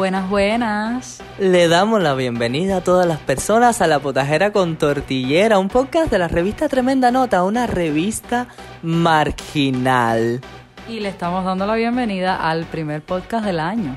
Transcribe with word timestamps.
Buenas, 0.00 0.30
buenas. 0.30 1.22
Le 1.38 1.68
damos 1.68 2.02
la 2.02 2.14
bienvenida 2.14 2.78
a 2.78 2.80
todas 2.80 3.06
las 3.06 3.18
personas 3.18 3.82
a 3.82 3.86
La 3.86 3.98
Potajera 3.98 4.50
con 4.50 4.78
Tortillera, 4.78 5.58
un 5.58 5.68
podcast 5.68 6.10
de 6.10 6.18
la 6.18 6.26
revista 6.26 6.70
Tremenda 6.70 7.10
Nota, 7.10 7.44
una 7.44 7.66
revista 7.66 8.46
marginal. 8.82 10.40
Y 10.88 11.00
le 11.00 11.10
estamos 11.10 11.44
dando 11.44 11.66
la 11.66 11.74
bienvenida 11.74 12.36
al 12.48 12.64
primer 12.64 13.02
podcast 13.02 13.44
del 13.44 13.60
año. 13.60 13.94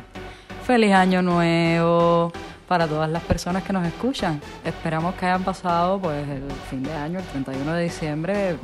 Feliz 0.68 0.92
año 0.92 1.22
nuevo 1.22 2.34
para 2.68 2.86
todas 2.86 3.10
las 3.10 3.24
personas 3.24 3.64
que 3.64 3.72
nos 3.72 3.88
escuchan. 3.88 4.42
Esperamos 4.66 5.16
que 5.16 5.26
hayan 5.26 5.46
pasado 5.46 6.02
pues 6.02 6.28
el 6.28 6.52
fin 6.70 6.84
de 6.84 6.92
año, 6.92 7.20
el 7.20 7.26
31 7.28 7.76
de 7.76 7.84
diciembre, 7.84 8.50
eh, 8.50 8.58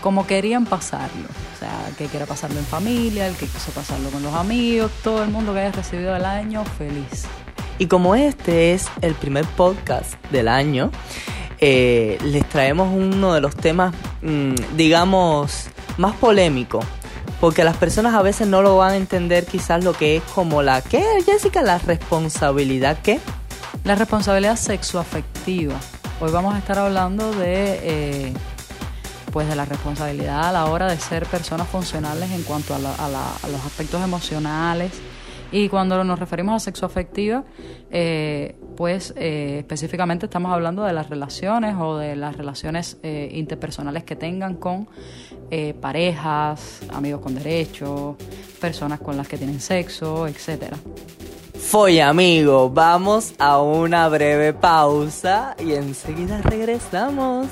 como 0.00 0.26
querían 0.26 0.66
pasarlo. 0.66 1.28
O 1.54 1.58
sea, 1.58 1.88
el 1.88 1.94
que 1.94 2.06
quiera 2.06 2.26
pasarlo 2.26 2.58
en 2.58 2.64
familia, 2.64 3.26
el 3.26 3.36
que 3.36 3.46
quiso 3.46 3.70
pasarlo 3.72 4.10
con 4.10 4.22
los 4.22 4.34
amigos, 4.34 4.90
todo 5.02 5.22
el 5.22 5.30
mundo 5.30 5.52
que 5.52 5.60
haya 5.60 5.72
recibido 5.72 6.16
el 6.16 6.24
año, 6.24 6.64
feliz. 6.64 7.26
Y 7.78 7.86
como 7.86 8.14
este 8.14 8.74
es 8.74 8.88
el 9.00 9.14
primer 9.14 9.44
podcast 9.44 10.14
del 10.30 10.48
año, 10.48 10.90
eh, 11.60 12.18
les 12.24 12.48
traemos 12.48 12.88
uno 12.92 13.34
de 13.34 13.40
los 13.40 13.54
temas, 13.56 13.94
mm, 14.22 14.76
digamos, 14.76 15.68
más 15.96 16.14
polémicos. 16.16 16.84
Porque 17.40 17.64
las 17.64 17.76
personas 17.78 18.14
a 18.14 18.20
veces 18.20 18.48
no 18.48 18.60
lo 18.60 18.76
van 18.76 18.92
a 18.92 18.96
entender 18.96 19.46
quizás 19.46 19.82
lo 19.82 19.94
que 19.94 20.16
es 20.16 20.22
como 20.34 20.62
la... 20.62 20.82
¿Qué, 20.82 21.02
Jessica? 21.24 21.62
La 21.62 21.78
responsabilidad, 21.78 22.98
¿qué? 23.02 23.18
La 23.84 23.94
responsabilidad 23.94 24.56
sexoafectiva. 24.56 25.74
Hoy 26.20 26.30
vamos 26.30 26.54
a 26.54 26.58
estar 26.58 26.78
hablando 26.78 27.32
de... 27.32 27.80
Eh, 27.82 28.34
pues 29.30 29.48
de 29.48 29.56
la 29.56 29.64
responsabilidad 29.64 30.48
a 30.48 30.52
la 30.52 30.66
hora 30.66 30.88
de 30.88 30.98
ser 30.98 31.26
personas 31.26 31.68
funcionales 31.68 32.30
en 32.30 32.42
cuanto 32.42 32.74
a, 32.74 32.78
los 32.78 33.64
aspectos 33.64 34.02
emocionales. 34.02 34.92
Y 35.52 35.68
cuando 35.68 36.02
nos 36.04 36.18
referimos 36.18 36.54
a 36.54 36.64
sexo 36.64 36.86
afectiva, 36.86 37.42
eh, 37.90 38.54
pues 38.76 39.12
eh, 39.16 39.56
específicamente 39.58 40.26
estamos 40.26 40.52
hablando 40.52 40.84
de 40.84 40.92
las 40.92 41.10
relaciones 41.10 41.74
o 41.76 41.96
de 41.96 42.14
las 42.14 42.36
relaciones 42.36 42.98
eh, 43.02 43.30
interpersonales 43.34 44.04
que 44.04 44.14
tengan 44.16 44.54
con 44.54 44.88
parejas, 45.80 46.80
amigos 46.92 47.20
con 47.20 47.34
derechos, 47.34 48.14
personas 48.60 49.00
con 49.00 49.16
las 49.16 49.26
que 49.26 49.36
tienen 49.36 49.58
sexo, 49.58 50.28
etcétera. 50.28 50.76
Foy 51.60 51.98
amigo, 51.98 52.70
vamos 52.70 53.34
a 53.38 53.60
una 53.60 54.08
breve 54.08 54.52
pausa 54.52 55.56
y 55.58 55.72
enseguida 55.72 56.40
regresamos. 56.40 57.48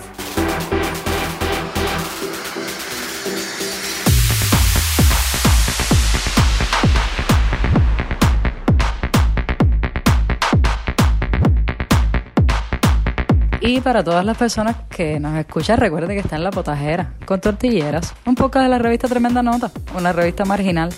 Y 13.69 13.83
para 13.83 14.03
todas 14.03 14.25
las 14.25 14.39
personas 14.39 14.77
que 14.89 15.21
nos 15.21 15.37
escuchan, 15.37 15.77
recuerden 15.77 16.17
que 16.17 16.21
está 16.21 16.37
en 16.37 16.43
La 16.43 16.51
Potajera, 16.51 17.13
con 17.27 17.39
tortilleras, 17.39 18.15
un 18.25 18.35
poco 18.35 18.59
de 18.59 18.67
la 18.67 18.79
revista 18.79 19.09
Tremenda 19.09 19.43
Nota, 19.43 19.71
una 19.95 20.11
revista 20.11 20.47
marginal. 20.47 20.89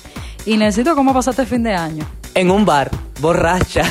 Y 0.47 0.57
necesito 0.57 0.95
cómo 0.95 1.13
pasaste 1.13 1.43
el 1.43 1.49
fin 1.49 1.65
de 1.65 1.75
año. 1.75 2.07
En 2.33 2.49
un 2.49 2.65
bar, 2.65 2.89
borracha. 3.21 3.83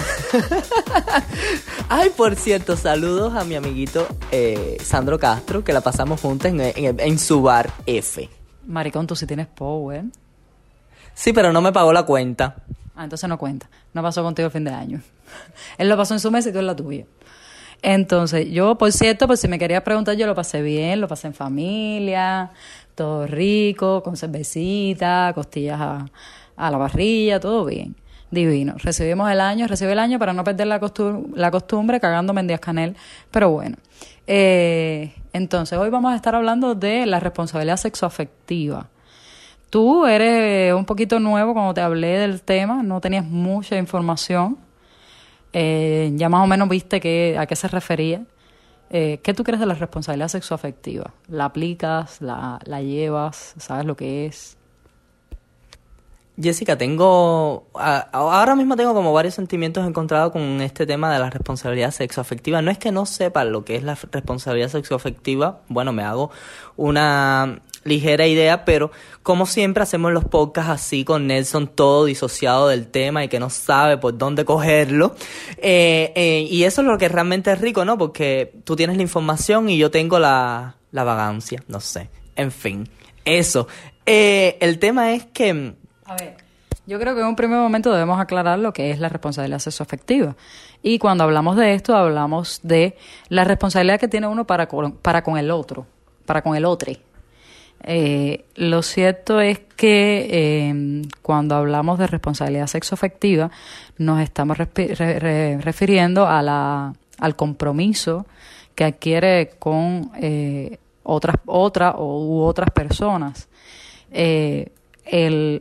Ay, 1.90 2.10
por 2.12 2.38
cierto, 2.38 2.78
saludos 2.78 3.36
a 3.36 3.44
mi 3.44 3.56
amiguito 3.56 4.08
eh, 4.32 4.78
Sandro 4.82 5.20
Castro, 5.20 5.62
que 5.62 5.74
la 5.74 5.82
pasamos 5.82 6.22
juntos 6.22 6.50
en, 6.50 7.20
su 7.20 7.42
bar 7.42 7.70
F. 7.86 8.30
Maricón, 8.66 9.08
tú 9.08 9.14
sí 9.18 9.28
tienes 9.28 9.48
power. 9.48 10.06
Sí, 11.16 11.34
pero 11.34 11.52
no 11.52 11.60
me 11.60 11.74
pagó 11.74 11.92
la 11.92 12.04
cuenta. 12.04 12.56
Ah, 12.96 13.04
entonces 13.04 13.28
no 13.28 13.38
cuenta. 13.38 13.70
No 13.94 14.02
pasó 14.02 14.24
contigo 14.24 14.46
el 14.46 14.54
fin 14.54 14.64
de 14.64 14.72
año. 14.72 15.02
Él 15.78 15.90
lo 15.90 15.98
pasó 15.98 16.14
en 16.14 16.22
su 16.22 16.32
mes 16.32 16.48
y 16.48 16.54
tú 16.54 16.60
en 16.60 16.68
la 16.68 16.78
tuya. 16.78 17.04
Entonces, 17.82 18.50
yo, 18.52 18.78
por 18.78 18.92
cierto, 18.92 19.28
pues 19.28 19.40
si 19.40 19.48
me 19.48 19.58
querías 19.58 19.84
preguntar, 19.84 20.16
yo 20.16 20.28
lo 20.28 20.36
pasé 20.36 20.62
bien, 20.62 21.00
lo 21.00 21.08
pasé 21.08 21.28
en 21.28 21.34
familia, 21.34 22.52
todo 22.96 23.26
rico, 23.26 24.04
con 24.04 24.18
cervecita, 24.18 25.32
costillas 25.34 25.80
a, 25.80 26.06
la 26.58 26.78
barrilla, 26.78 27.40
todo 27.40 27.66
bien. 27.66 27.96
Divino. 28.32 28.76
Recibimos 28.78 29.32
el 29.32 29.42
año, 29.42 29.66
recibí 29.66 29.92
el 29.92 30.00
año 30.00 30.20
para 30.20 30.34
no 30.34 30.44
perder 30.44 30.68
la, 30.68 30.80
la 31.34 31.52
costumbre 31.52 32.00
cagándome 32.00 32.42
en 32.42 32.58
Canel, 32.58 32.96
pero 33.32 33.50
bueno. 33.50 33.78
Eh, 34.28 35.16
entonces, 35.34 35.80
hoy 35.80 35.90
vamos 35.90 36.14
a 36.14 36.16
estar 36.16 36.36
hablando 36.36 36.76
de 36.76 37.08
la 37.08 37.20
responsabilidad 37.20 37.78
sexoafectiva. 37.78 38.88
Tú 39.70 40.06
eres 40.06 40.74
un 40.74 40.86
poquito 40.86 41.20
nuevo 41.20 41.54
cuando 41.54 41.74
te 41.74 41.82
hablé 41.82 42.20
del 42.20 42.42
tema, 42.42 42.84
no 42.84 43.02
tenías 43.02 43.26
mucha 43.26 43.78
información. 43.78 44.58
Eh, 45.54 46.12
ya 46.16 46.30
más 46.30 46.44
o 46.44 46.48
menos 46.48 46.70
viste 46.70 47.00
que, 47.00 47.38
a 47.40 47.46
qué 47.46 47.56
se 47.56 47.68
refería. 47.68 48.24
Eh, 48.92 49.20
¿Qué 49.22 49.34
tú 49.34 49.44
crees 49.44 49.60
de 49.60 49.66
la 49.66 49.76
responsabilidad 49.76 50.30
sexoafectiva? 50.30 51.14
¿La 51.28 51.46
aplicas? 51.46 52.22
La, 52.22 52.60
¿La 52.66 52.82
llevas? 52.82 53.54
¿Sabes 53.58 53.86
lo 53.86 53.96
que 53.96 54.26
es? 54.26 54.58
Jessica, 56.42 56.78
tengo. 56.78 57.68
ahora 57.74 58.56
mismo 58.56 58.78
tengo 58.78 58.94
como 58.94 59.12
varios 59.12 59.34
sentimientos 59.34 59.86
encontrados 59.86 60.32
con 60.32 60.62
este 60.62 60.86
tema 60.86 61.12
de 61.12 61.20
la 61.20 61.30
responsabilidad 61.30 61.92
sexoafectiva. 61.92 62.62
No 62.62 62.72
es 62.72 62.78
que 62.78 62.94
no 62.94 63.06
sepa 63.06 63.44
lo 63.44 63.66
que 63.66 63.76
es 63.76 63.84
la 63.84 63.98
responsabilidad 64.12 64.70
sexoafectiva. 64.70 65.62
Bueno, 65.68 65.92
me 65.92 66.04
hago 66.04 66.32
una 66.78 67.60
ligera 67.84 68.28
idea, 68.28 68.66
pero 68.66 68.92
como 69.24 69.46
siempre 69.46 69.84
hacemos 69.84 70.12
los 70.12 70.26
podcasts 70.26 70.72
así 70.72 71.04
con 71.04 71.28
Nelson 71.28 71.68
todo 71.68 72.06
disociado 72.06 72.68
del 72.68 72.88
tema 72.88 73.24
y 73.24 73.28
que 73.28 73.40
no 73.40 73.50
sabe 73.50 73.98
por 73.98 74.18
dónde 74.18 74.46
cogerlo. 74.46 75.16
Eh, 75.58 76.12
eh, 76.16 76.48
y 76.50 76.64
eso 76.64 76.82
es 76.82 76.88
lo 76.88 76.98
que 76.98 77.10
realmente 77.10 77.52
es 77.52 77.62
rico, 77.62 77.86
¿no? 77.86 77.98
Porque 77.98 78.54
tú 78.64 78.76
tienes 78.76 78.98
la 78.98 79.04
información 79.04 79.70
y 79.70 79.78
yo 79.78 79.92
tengo 79.92 80.20
la, 80.20 80.76
la 80.92 81.04
vagancia, 81.04 81.64
no 81.68 81.80
sé. 81.80 82.10
En 82.36 82.52
fin, 82.52 82.88
eso. 83.26 83.68
Eh, 84.06 84.58
el 84.62 84.80
tema 84.80 85.14
es 85.14 85.26
que... 85.26 85.76
A 86.06 86.16
ver. 86.16 86.50
Yo 86.86 87.00
creo 87.00 87.14
que 87.14 87.22
en 87.22 87.28
un 87.28 87.36
primer 87.36 87.60
momento 87.60 87.92
debemos 87.92 88.20
aclarar 88.20 88.58
lo 88.58 88.74
que 88.74 88.90
es 88.90 89.00
la 89.00 89.10
responsabilidad 89.10 89.60
sexoafectiva. 89.60 90.36
Y 90.82 90.98
cuando 90.98 91.24
hablamos 91.24 91.56
de 91.56 91.76
esto, 91.76 91.96
hablamos 91.96 92.62
de 92.64 92.98
la 93.28 93.44
responsabilidad 93.44 94.00
que 94.00 94.08
tiene 94.08 94.26
uno 94.26 94.48
para 94.48 94.68
para 94.68 95.24
con 95.24 95.38
el 95.38 95.52
otro, 95.52 95.86
para 96.26 96.42
con 96.42 96.56
el 96.56 96.66
otro. 96.66 96.94
Eh, 97.84 98.46
lo 98.56 98.82
cierto 98.82 99.40
es 99.40 99.60
que 99.60 100.28
eh, 100.30 101.02
cuando 101.22 101.56
hablamos 101.56 101.98
de 101.98 102.08
responsabilidad 102.08 102.68
sexoafectiva 102.68 103.52
nos 103.98 104.20
estamos 104.22 104.58
refiriendo 104.58 106.28
a 106.28 106.42
la, 106.42 106.94
al 107.20 107.36
compromiso 107.36 108.26
que 108.76 108.84
adquiere 108.84 109.52
con 109.60 110.12
eh, 110.22 110.78
otras 111.04 111.38
otra, 111.46 111.96
u 111.98 112.42
otras 112.42 112.70
personas. 112.72 113.48
El, 114.12 114.72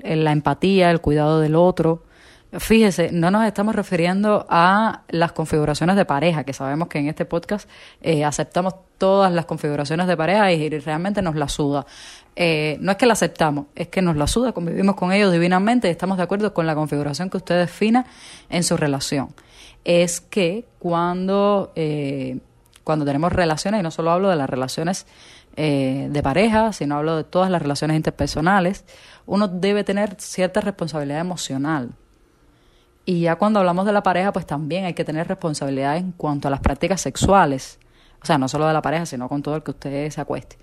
la 0.03 0.33
empatía, 0.33 0.91
el 0.91 1.01
cuidado 1.01 1.41
del 1.41 1.55
otro, 1.55 2.03
Fíjese, 2.51 3.11
no 3.13 3.31
nos 3.31 3.45
estamos 3.45 3.75
refiriendo 3.75 4.47
a 4.49 5.03
las 5.11 5.33
configuraciones 5.33 5.97
de 5.97 6.07
pareja, 6.07 6.45
que 6.45 6.55
sabemos 6.55 6.89
que 6.89 6.99
en 6.99 7.09
este 7.09 7.27
podcast 7.27 7.69
eh, 8.01 8.25
aceptamos 8.25 8.75
todas 8.97 9.31
las 9.31 9.45
configuraciones 9.45 10.07
de 10.07 10.17
pareja 10.17 10.51
y 10.51 10.71
realmente 10.79 11.21
nos 11.21 11.37
la 11.37 11.49
suda. 11.49 11.85
Eh, 12.37 12.79
no 12.81 12.93
es 12.93 12.97
que 12.97 13.05
la 13.05 13.13
aceptamos, 13.13 13.67
es 13.75 13.89
que 13.89 14.01
nos 14.01 14.17
la 14.17 14.27
suda, 14.27 14.53
convivimos 14.53 14.97
con 14.97 15.13
ellos 15.13 15.31
divinamente 15.31 15.89
y 15.89 15.91
estamos 15.91 16.17
de 16.17 16.23
acuerdo 16.23 16.55
con 16.55 16.67
la 16.67 16.75
configuración 16.75 17.29
que 17.29 17.37
usted 17.37 17.59
defina 17.59 18.07
en 18.49 18.65
su 18.65 18.79
relación. 18.79 19.35
Es 19.85 20.23
que 20.23 20.65
cuando, 20.79 21.73
eh, 21.77 22.39
cuando 22.83 23.05
tenemos 23.05 23.31
relaciones, 23.31 23.81
y 23.81 23.83
no 23.83 23.91
solo 23.91 24.11
hablo 24.11 24.31
de 24.31 24.37
las 24.37 24.49
relaciones 24.49 25.07
de 25.57 26.21
pareja, 26.23 26.73
sino 26.73 26.99
hablo 26.99 27.17
de 27.17 27.25
todas 27.25 27.51
las 27.51 27.61
relaciones 27.61 27.97
interpersonales, 27.97 28.85
uno 29.27 29.49
debe 29.49 29.83
tener 29.83 30.15
cierta 30.21 30.61
responsabilidad 30.61 31.19
emocional 31.19 31.97
y 33.09 33.21
ya 33.21 33.37
cuando 33.37 33.61
hablamos 33.61 33.87
de 33.87 33.93
la 33.93 34.03
pareja, 34.03 34.35
pues 34.35 34.45
también 34.45 34.85
hay 34.85 34.93
que 34.93 35.03
tener 35.03 35.27
responsabilidad 35.27 35.97
en 35.97 36.13
cuanto 36.13 36.47
a 36.47 36.51
las 36.51 36.61
prácticas 36.61 37.01
sexuales. 37.01 37.79
O 38.23 38.27
sea, 38.27 38.37
no 38.37 38.49
solo 38.49 38.67
de 38.67 38.75
la 38.75 38.83
pareja, 38.83 39.07
sino 39.07 39.31
con 39.31 39.43
todo 39.43 39.57
el 39.57 39.63
que 39.63 39.71
usted 39.71 40.11
se 40.11 40.21
acueste. 40.21 40.59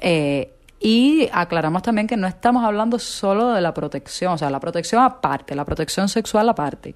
Eh, 0.00 0.54
y 0.80 1.28
aclaramos 1.30 1.82
también 1.82 2.06
que 2.06 2.16
no 2.16 2.26
estamos 2.26 2.64
hablando 2.64 2.98
solo 2.98 3.52
de 3.52 3.60
la 3.60 3.74
protección, 3.74 4.32
o 4.32 4.38
sea, 4.38 4.48
la 4.48 4.60
protección 4.60 5.02
aparte, 5.02 5.54
la 5.54 5.66
protección 5.66 6.08
sexual 6.08 6.48
aparte. 6.48 6.94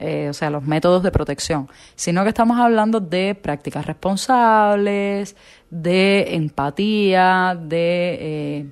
Eh, 0.00 0.26
o 0.28 0.34
sea, 0.34 0.50
los 0.50 0.64
métodos 0.64 1.04
de 1.04 1.12
protección, 1.12 1.68
sino 1.94 2.24
que 2.24 2.30
estamos 2.30 2.58
hablando 2.58 2.98
de 2.98 3.36
prácticas 3.36 3.86
responsables, 3.86 5.36
de 5.70 6.34
empatía, 6.34 7.56
de 7.56 8.18
eh, 8.20 8.66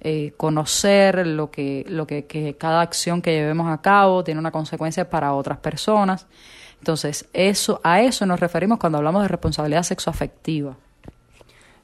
eh, 0.00 0.32
conocer 0.36 1.26
lo 1.26 1.50
que, 1.50 1.84
lo 1.88 2.06
que, 2.06 2.56
cada 2.58 2.80
acción 2.80 3.20
que 3.20 3.32
llevemos 3.32 3.70
a 3.70 3.82
cabo 3.82 4.24
tiene 4.24 4.40
una 4.40 4.50
consecuencia 4.50 5.10
para 5.10 5.34
otras 5.34 5.58
personas. 5.58 6.26
Entonces, 6.78 7.28
eso, 7.34 7.80
a 7.84 8.00
eso 8.00 8.24
nos 8.24 8.40
referimos 8.40 8.78
cuando 8.78 8.98
hablamos 8.98 9.22
de 9.22 9.28
responsabilidad 9.28 9.82
sexoafectiva. 9.82 10.74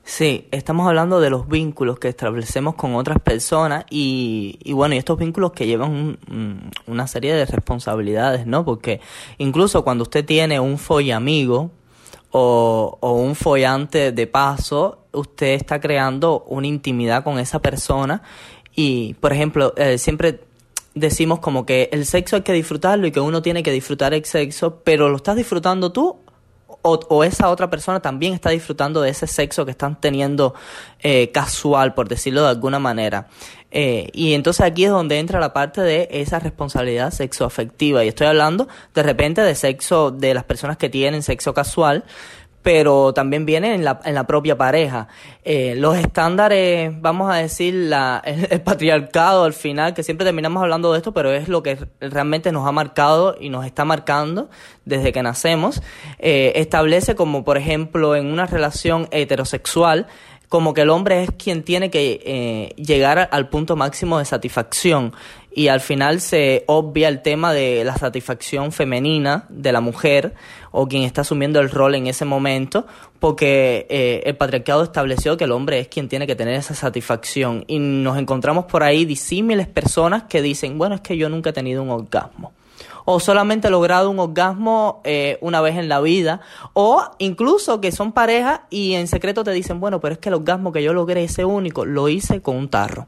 Sí, 0.03 0.47
estamos 0.53 0.87
hablando 0.87 1.21
de 1.21 1.31
los 1.31 1.49
vínculos 1.49 1.99
que 1.99 2.09
establecemos 2.09 2.77
con 2.77 2.95
otras 2.95 3.19
personas 3.19 3.85
y, 3.91 4.59
y 4.63 4.73
bueno, 4.73 4.95
y 4.95 4.99
estos 4.99 5.19
vínculos 5.19 5.53
que 5.53 5.67
llevan 5.67 6.19
una 6.87 7.07
serie 7.09 7.35
de 7.35 7.45
responsabilidades, 7.45 8.47
¿no? 8.47 8.65
Porque 8.65 9.01
incluso 9.39 9.83
cuando 9.83 10.05
usted 10.05 10.25
tiene 10.25 10.61
un 10.61 10.79
follamigo 10.79 11.73
o, 12.39 12.99
o 13.01 13.13
un 13.13 13.35
follante 13.35 14.13
de 14.13 14.27
paso, 14.27 15.07
usted 15.13 15.55
está 15.55 15.81
creando 15.81 16.45
una 16.49 16.67
intimidad 16.67 17.25
con 17.25 17.39
esa 17.39 17.61
persona 17.61 18.23
y, 18.75 19.15
por 19.15 19.33
ejemplo, 19.33 19.73
eh, 19.79 19.97
siempre 19.97 20.41
decimos 20.95 21.39
como 21.39 21.65
que 21.65 21.89
el 21.93 22.05
sexo 22.05 22.37
hay 22.37 22.43
que 22.43 22.53
disfrutarlo 22.53 23.07
y 23.07 23.11
que 23.11 23.21
uno 23.21 23.41
tiene 23.41 23.63
que 23.63 23.73
disfrutar 23.73 24.13
el 24.13 24.23
sexo, 24.27 24.83
pero 24.85 25.09
¿lo 25.09 25.17
estás 25.17 25.37
disfrutando 25.37 25.93
tú 25.93 26.19
o, 26.83 27.25
esa 27.25 27.51
otra 27.51 27.69
persona 27.69 28.01
también 28.01 28.35
está 28.35 28.51
disfrutando 28.51 29.01
de 29.01 29.11
ese 29.11 29.27
sexo 29.27 29.65
que 29.65 29.73
están 29.73 30.01
teniendo 30.01 30.55
eh, 31.01 31.31
casual, 31.33 31.95
por 31.95 32.09
decirlo 32.09 32.43
de 32.43 32.51
alguna 32.51 32.79
manera. 32.79 33.29
Eh, 33.71 34.11
y 34.13 34.35
entonces 34.35 34.65
aquí 34.65 34.85
es 34.85 34.91
donde 34.91 35.19
entra 35.19 35.41
la 35.41 35.53
parte 35.53 35.81
de 35.81 36.09
esa 36.11 36.39
responsabilidad 36.39 37.11
sexoafectiva. 37.11 38.05
Y 38.05 38.09
estoy 38.09 38.27
hablando 38.27 38.69
de 38.95 39.03
repente 39.03 39.43
de 39.43 39.55
sexo 39.55 40.11
de 40.11 40.35
las 40.35 40.45
personas 40.45 40.77
que 40.77 40.89
tienen 40.89 41.23
sexo 41.23 41.53
casual, 41.53 42.05
pero 42.67 43.15
también 43.15 43.47
viene 43.47 43.75
en 43.75 43.85
la, 43.85 44.01
en 44.05 44.17
la 44.17 44.27
propia 44.27 44.59
pareja. 44.59 45.07
Eh, 45.45 45.77
los 45.77 45.97
estándares, 45.97 46.91
vamos 47.01 47.33
a 47.33 47.37
decir, 47.37 47.73
la, 47.73 48.21
el, 48.25 48.61
patriarcado 48.61 49.45
al 49.45 49.53
final, 49.53 49.95
que 49.95 50.03
siempre 50.03 50.25
terminamos 50.25 50.61
hablando 50.61 50.91
de 50.91 50.99
esto, 50.99 51.13
pero 51.13 51.31
es 51.31 51.47
lo 51.47 51.63
que 51.63 51.79
realmente 52.01 52.51
nos 52.51 52.67
ha 52.67 52.73
marcado 52.73 53.37
y 53.39 53.51
nos 53.51 53.65
está 53.65 53.85
marcando 53.85 54.51
desde 54.85 55.13
que 55.13 55.23
nacemos, 55.23 55.81
eh, 56.19 56.55
establece 56.57 57.15
como, 57.15 57.45
por 57.45 57.57
ejemplo, 57.57 58.17
en 58.17 58.27
una 58.27 58.47
relación 58.47 59.07
heterosexual, 59.13 60.09
como 60.49 60.75
que 60.75 60.83
el 60.83 60.91
hombre 60.91 61.25
es 61.25 61.31
quien 61.33 61.63
tiene 61.63 61.91
que 61.91 62.21
eh, 62.25 62.75
llegar 62.81 63.29
al 63.33 63.49
punto 63.49 63.77
máximo 63.77 64.19
de 64.19 64.25
satisfacción. 64.25 65.13
Y 65.53 65.69
al 65.69 65.81
final 65.81 66.21
se 66.21 66.65
obvia 66.67 67.09
el 67.09 67.23
tema 67.23 67.53
de 67.55 67.83
la 67.83 67.97
satisfacción 67.97 68.73
femenina 68.73 69.47
de 69.49 69.73
la 69.73 69.81
mujer 69.81 70.35
o 70.71 70.87
quien 70.87 71.03
está 71.05 71.23
asumiendo 71.23 71.61
el 71.61 71.71
rol 71.71 71.95
en 71.95 72.07
ese 72.07 72.27
momento, 72.27 72.87
porque 73.21 73.87
eh, 73.89 74.23
el 74.27 74.37
patriarcado 74.37 74.83
estableció 74.83 75.39
que 75.39 75.45
el 75.45 75.53
hombre 75.53 75.79
es 75.79 75.89
quien 75.89 76.11
tiene 76.11 76.27
que 76.27 76.37
tener 76.37 76.55
esa 76.55 76.75
satisfacción. 76.75 77.65
Y 77.69 77.79
nos 77.79 78.19
encontramos 78.19 78.67
por 78.67 78.83
ahí 78.83 79.07
disímiles 79.07 79.67
personas 79.67 80.25
que 80.25 80.43
dicen, 80.43 80.77
bueno, 80.77 80.97
es 80.97 81.01
que 81.01 81.17
yo 81.17 81.31
nunca 81.31 81.51
he 81.51 81.55
tenido 81.55 81.83
un 81.83 81.91
orgasmo 81.91 82.53
o 83.07 83.21
solamente 83.21 83.71
logrado 83.71 84.11
un 84.11 84.19
orgasmo 84.19 85.01
eh, 85.05 85.39
una 85.41 85.63
vez 85.63 85.77
en 85.77 85.89
la 85.89 86.01
vida, 86.01 86.41
o 86.75 87.03
incluso 87.19 87.81
que 87.81 87.93
son 87.93 88.13
parejas 88.13 88.61
y 88.69 88.95
en 88.95 89.07
secreto 89.07 89.45
te 89.45 89.53
dicen, 89.53 89.81
bueno, 89.81 90.01
pero 90.01 90.13
es 90.13 90.19
que 90.19 90.29
el 90.29 90.35
orgasmo 90.35 90.73
que 90.73 90.83
yo 90.83 90.93
logré, 90.93 91.25
ese 91.25 91.45
único, 91.45 91.87
lo 91.87 92.09
hice 92.09 92.43
con 92.43 92.57
un 92.57 92.69
tarro. 92.69 93.07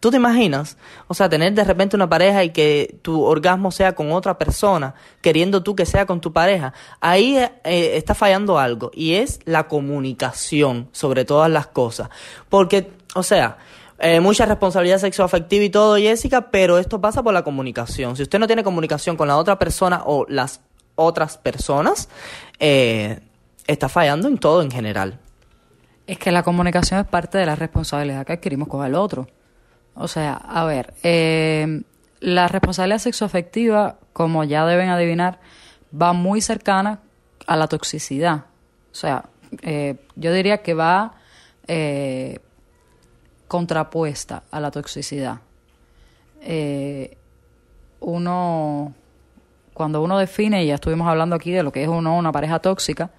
¿Tú 0.00 0.10
te 0.10 0.18
imaginas? 0.18 0.76
O 1.06 1.14
sea, 1.14 1.30
tener 1.30 1.54
de 1.54 1.64
repente 1.64 1.96
una 1.96 2.10
pareja 2.10 2.44
y 2.44 2.50
que 2.50 2.98
tu 3.00 3.22
orgasmo 3.22 3.70
sea 3.70 3.94
con 3.94 4.12
otra 4.12 4.36
persona, 4.36 4.94
queriendo 5.22 5.62
tú 5.62 5.74
que 5.74 5.86
sea 5.86 6.04
con 6.04 6.20
tu 6.20 6.30
pareja. 6.30 6.74
Ahí 7.00 7.38
eh, 7.38 7.96
está 7.96 8.14
fallando 8.14 8.58
algo 8.58 8.90
y 8.92 9.14
es 9.14 9.40
la 9.46 9.66
comunicación 9.66 10.88
sobre 10.92 11.24
todas 11.24 11.50
las 11.50 11.68
cosas. 11.68 12.10
Porque, 12.50 12.90
o 13.14 13.22
sea, 13.22 13.56
eh, 14.04 14.20
mucha 14.20 14.44
responsabilidad 14.44 14.98
sexoafectiva 14.98 15.64
y 15.64 15.70
todo, 15.70 15.96
Jessica, 15.96 16.50
pero 16.50 16.76
esto 16.78 17.00
pasa 17.00 17.22
por 17.22 17.32
la 17.32 17.42
comunicación. 17.42 18.16
Si 18.16 18.22
usted 18.22 18.38
no 18.38 18.46
tiene 18.46 18.62
comunicación 18.62 19.16
con 19.16 19.28
la 19.28 19.38
otra 19.38 19.58
persona 19.58 20.02
o 20.04 20.26
las 20.28 20.60
otras 20.94 21.38
personas, 21.38 22.10
eh, 22.58 23.20
está 23.66 23.88
fallando 23.88 24.28
en 24.28 24.36
todo 24.36 24.60
en 24.60 24.70
general. 24.70 25.20
Es 26.06 26.18
que 26.18 26.30
la 26.30 26.42
comunicación 26.42 27.00
es 27.00 27.06
parte 27.06 27.38
de 27.38 27.46
la 27.46 27.56
responsabilidad 27.56 28.26
que 28.26 28.34
adquirimos 28.34 28.68
con 28.68 28.84
el 28.84 28.94
otro. 28.94 29.26
O 29.94 30.06
sea, 30.06 30.34
a 30.34 30.64
ver, 30.64 30.92
eh, 31.02 31.80
la 32.20 32.46
responsabilidad 32.46 32.98
sexoafectiva, 32.98 33.96
como 34.12 34.44
ya 34.44 34.66
deben 34.66 34.90
adivinar, 34.90 35.40
va 35.90 36.12
muy 36.12 36.42
cercana 36.42 37.00
a 37.46 37.56
la 37.56 37.68
toxicidad. 37.68 38.44
O 38.92 38.94
sea, 38.94 39.30
eh, 39.62 39.96
yo 40.14 40.30
diría 40.34 40.58
que 40.58 40.74
va 40.74 41.14
contrapuesta 43.54 44.42
a 44.50 44.58
la 44.58 44.72
toxicidad. 44.72 45.38
uno, 48.00 48.94
cuando 49.72 50.02
uno 50.02 50.18
define, 50.18 50.64
y 50.64 50.66
ya 50.66 50.74
estuvimos 50.74 51.06
hablando 51.06 51.36
aquí 51.36 51.52
de 51.52 51.62
lo 51.62 51.70
que 51.70 51.82
es 51.82 51.88
uno 51.88 52.18
una 52.18 52.32
pareja 52.32 52.58
tóxica, 52.58 53.10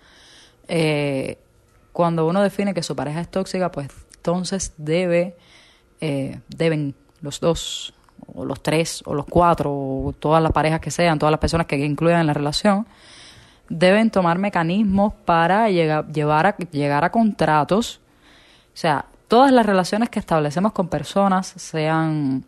cuando 1.94 2.28
uno 2.28 2.42
define 2.42 2.74
que 2.74 2.84
su 2.84 2.96
pareja 2.96 3.22
es 3.22 3.30
tóxica, 3.32 3.72
pues 3.72 3.88
entonces 4.18 4.74
debe 4.78 5.36
eh, 6.02 6.40
deben 6.50 6.94
los 7.22 7.40
dos, 7.40 7.94
o 8.34 8.46
los 8.46 8.62
tres, 8.62 9.02
o 9.06 9.14
los 9.14 9.26
cuatro, 9.26 9.72
o 9.72 10.14
todas 10.20 10.44
las 10.44 10.52
parejas 10.52 10.80
que 10.80 10.92
sean, 10.92 11.18
todas 11.18 11.32
las 11.32 11.40
personas 11.40 11.68
que 11.68 11.78
incluyan 11.78 12.22
en 12.22 12.28
la 12.28 12.34
relación, 12.34 12.86
deben 13.70 14.12
tomar 14.12 14.38
mecanismos 14.38 15.14
para 15.26 15.70
llegar, 15.70 16.12
llevar 16.12 16.48
a, 16.48 16.58
llegar 16.58 17.04
a 17.04 17.12
contratos. 17.12 18.02
O 18.74 18.78
sea, 18.78 19.06
todas 19.28 19.52
las 19.52 19.66
relaciones 19.66 20.10
que 20.10 20.20
establecemos 20.20 20.72
con 20.74 20.88
personas, 20.88 21.48
sean 21.58 22.46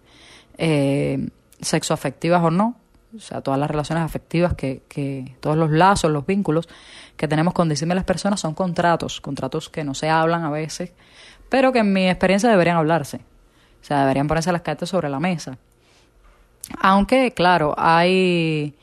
eh, 0.58 1.30
sexoafectivas 1.62 2.44
o 2.44 2.52
no, 2.52 2.76
o 3.16 3.20
sea, 3.20 3.42
todas 3.42 3.60
las 3.60 3.70
relaciones 3.70 4.04
afectivas 4.04 4.54
que, 4.54 4.84
que, 4.88 5.36
todos 5.40 5.58
los 5.58 5.72
lazos, 5.72 6.12
los 6.12 6.26
vínculos 6.26 6.68
que 7.16 7.28
tenemos 7.28 7.54
con 7.54 7.70
las 7.70 8.04
personas 8.04 8.40
son 8.40 8.54
contratos, 8.54 9.22
contratos 9.22 9.70
que 9.70 9.84
no 9.84 9.94
se 9.94 10.10
hablan 10.10 10.44
a 10.44 10.50
veces, 10.50 10.92
pero 11.50 11.72
que 11.72 11.80
en 11.80 11.94
mi 11.94 12.10
experiencia 12.10 12.50
deberían 12.50 12.78
hablarse. 12.78 13.22
O 13.82 13.86
sea, 13.88 14.02
deberían 14.02 14.28
ponerse 14.28 14.52
las 14.52 14.62
cartas 14.62 14.90
sobre 14.90 15.10
la 15.10 15.20
mesa. 15.20 15.58
Aunque, 16.80 17.32
claro, 17.32 17.74
hay 17.78 18.76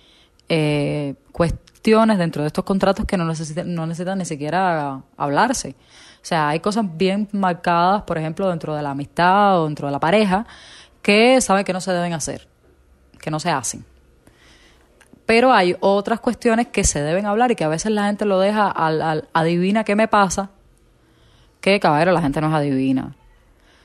eh, 0.48 1.14
cuestiones 1.30 2.18
dentro 2.18 2.42
de 2.42 2.46
estos 2.46 2.64
contratos 2.64 3.04
que 3.04 3.18
no 3.18 3.26
necesitan, 3.26 3.74
no 3.74 3.86
necesitan 3.86 4.18
ni 4.18 4.24
siquiera 4.24 5.02
hablarse. 5.16 5.76
O 6.24 6.26
sea, 6.26 6.48
hay 6.48 6.60
cosas 6.60 6.86
bien 6.96 7.28
marcadas, 7.32 8.04
por 8.04 8.16
ejemplo, 8.16 8.48
dentro 8.48 8.74
de 8.74 8.80
la 8.80 8.92
amistad 8.92 9.60
o 9.60 9.66
dentro 9.66 9.88
de 9.88 9.92
la 9.92 10.00
pareja, 10.00 10.46
que 11.02 11.38
saben 11.42 11.66
que 11.66 11.74
no 11.74 11.82
se 11.82 11.92
deben 11.92 12.14
hacer, 12.14 12.48
que 13.20 13.30
no 13.30 13.38
se 13.38 13.50
hacen. 13.50 13.84
Pero 15.26 15.52
hay 15.52 15.76
otras 15.80 16.20
cuestiones 16.20 16.68
que 16.68 16.82
se 16.82 17.02
deben 17.02 17.26
hablar 17.26 17.50
y 17.50 17.56
que 17.56 17.64
a 17.64 17.68
veces 17.68 17.92
la 17.92 18.06
gente 18.06 18.24
lo 18.24 18.40
deja 18.40 18.70
al, 18.70 19.02
al 19.02 19.28
adivina 19.34 19.84
qué 19.84 19.96
me 19.96 20.08
pasa, 20.08 20.48
que 21.60 21.78
caballero, 21.78 22.12
la 22.12 22.22
gente 22.22 22.40
no 22.40 22.56
adivina. 22.56 23.14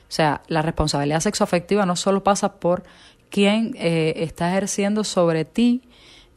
O 0.08 0.12
sea, 0.12 0.40
la 0.48 0.62
responsabilidad 0.62 1.20
sexoafectiva 1.20 1.84
no 1.84 1.94
solo 1.94 2.24
pasa 2.24 2.54
por 2.54 2.84
quién 3.28 3.74
eh, 3.76 4.14
está 4.16 4.48
ejerciendo 4.48 5.04
sobre 5.04 5.44
ti 5.44 5.82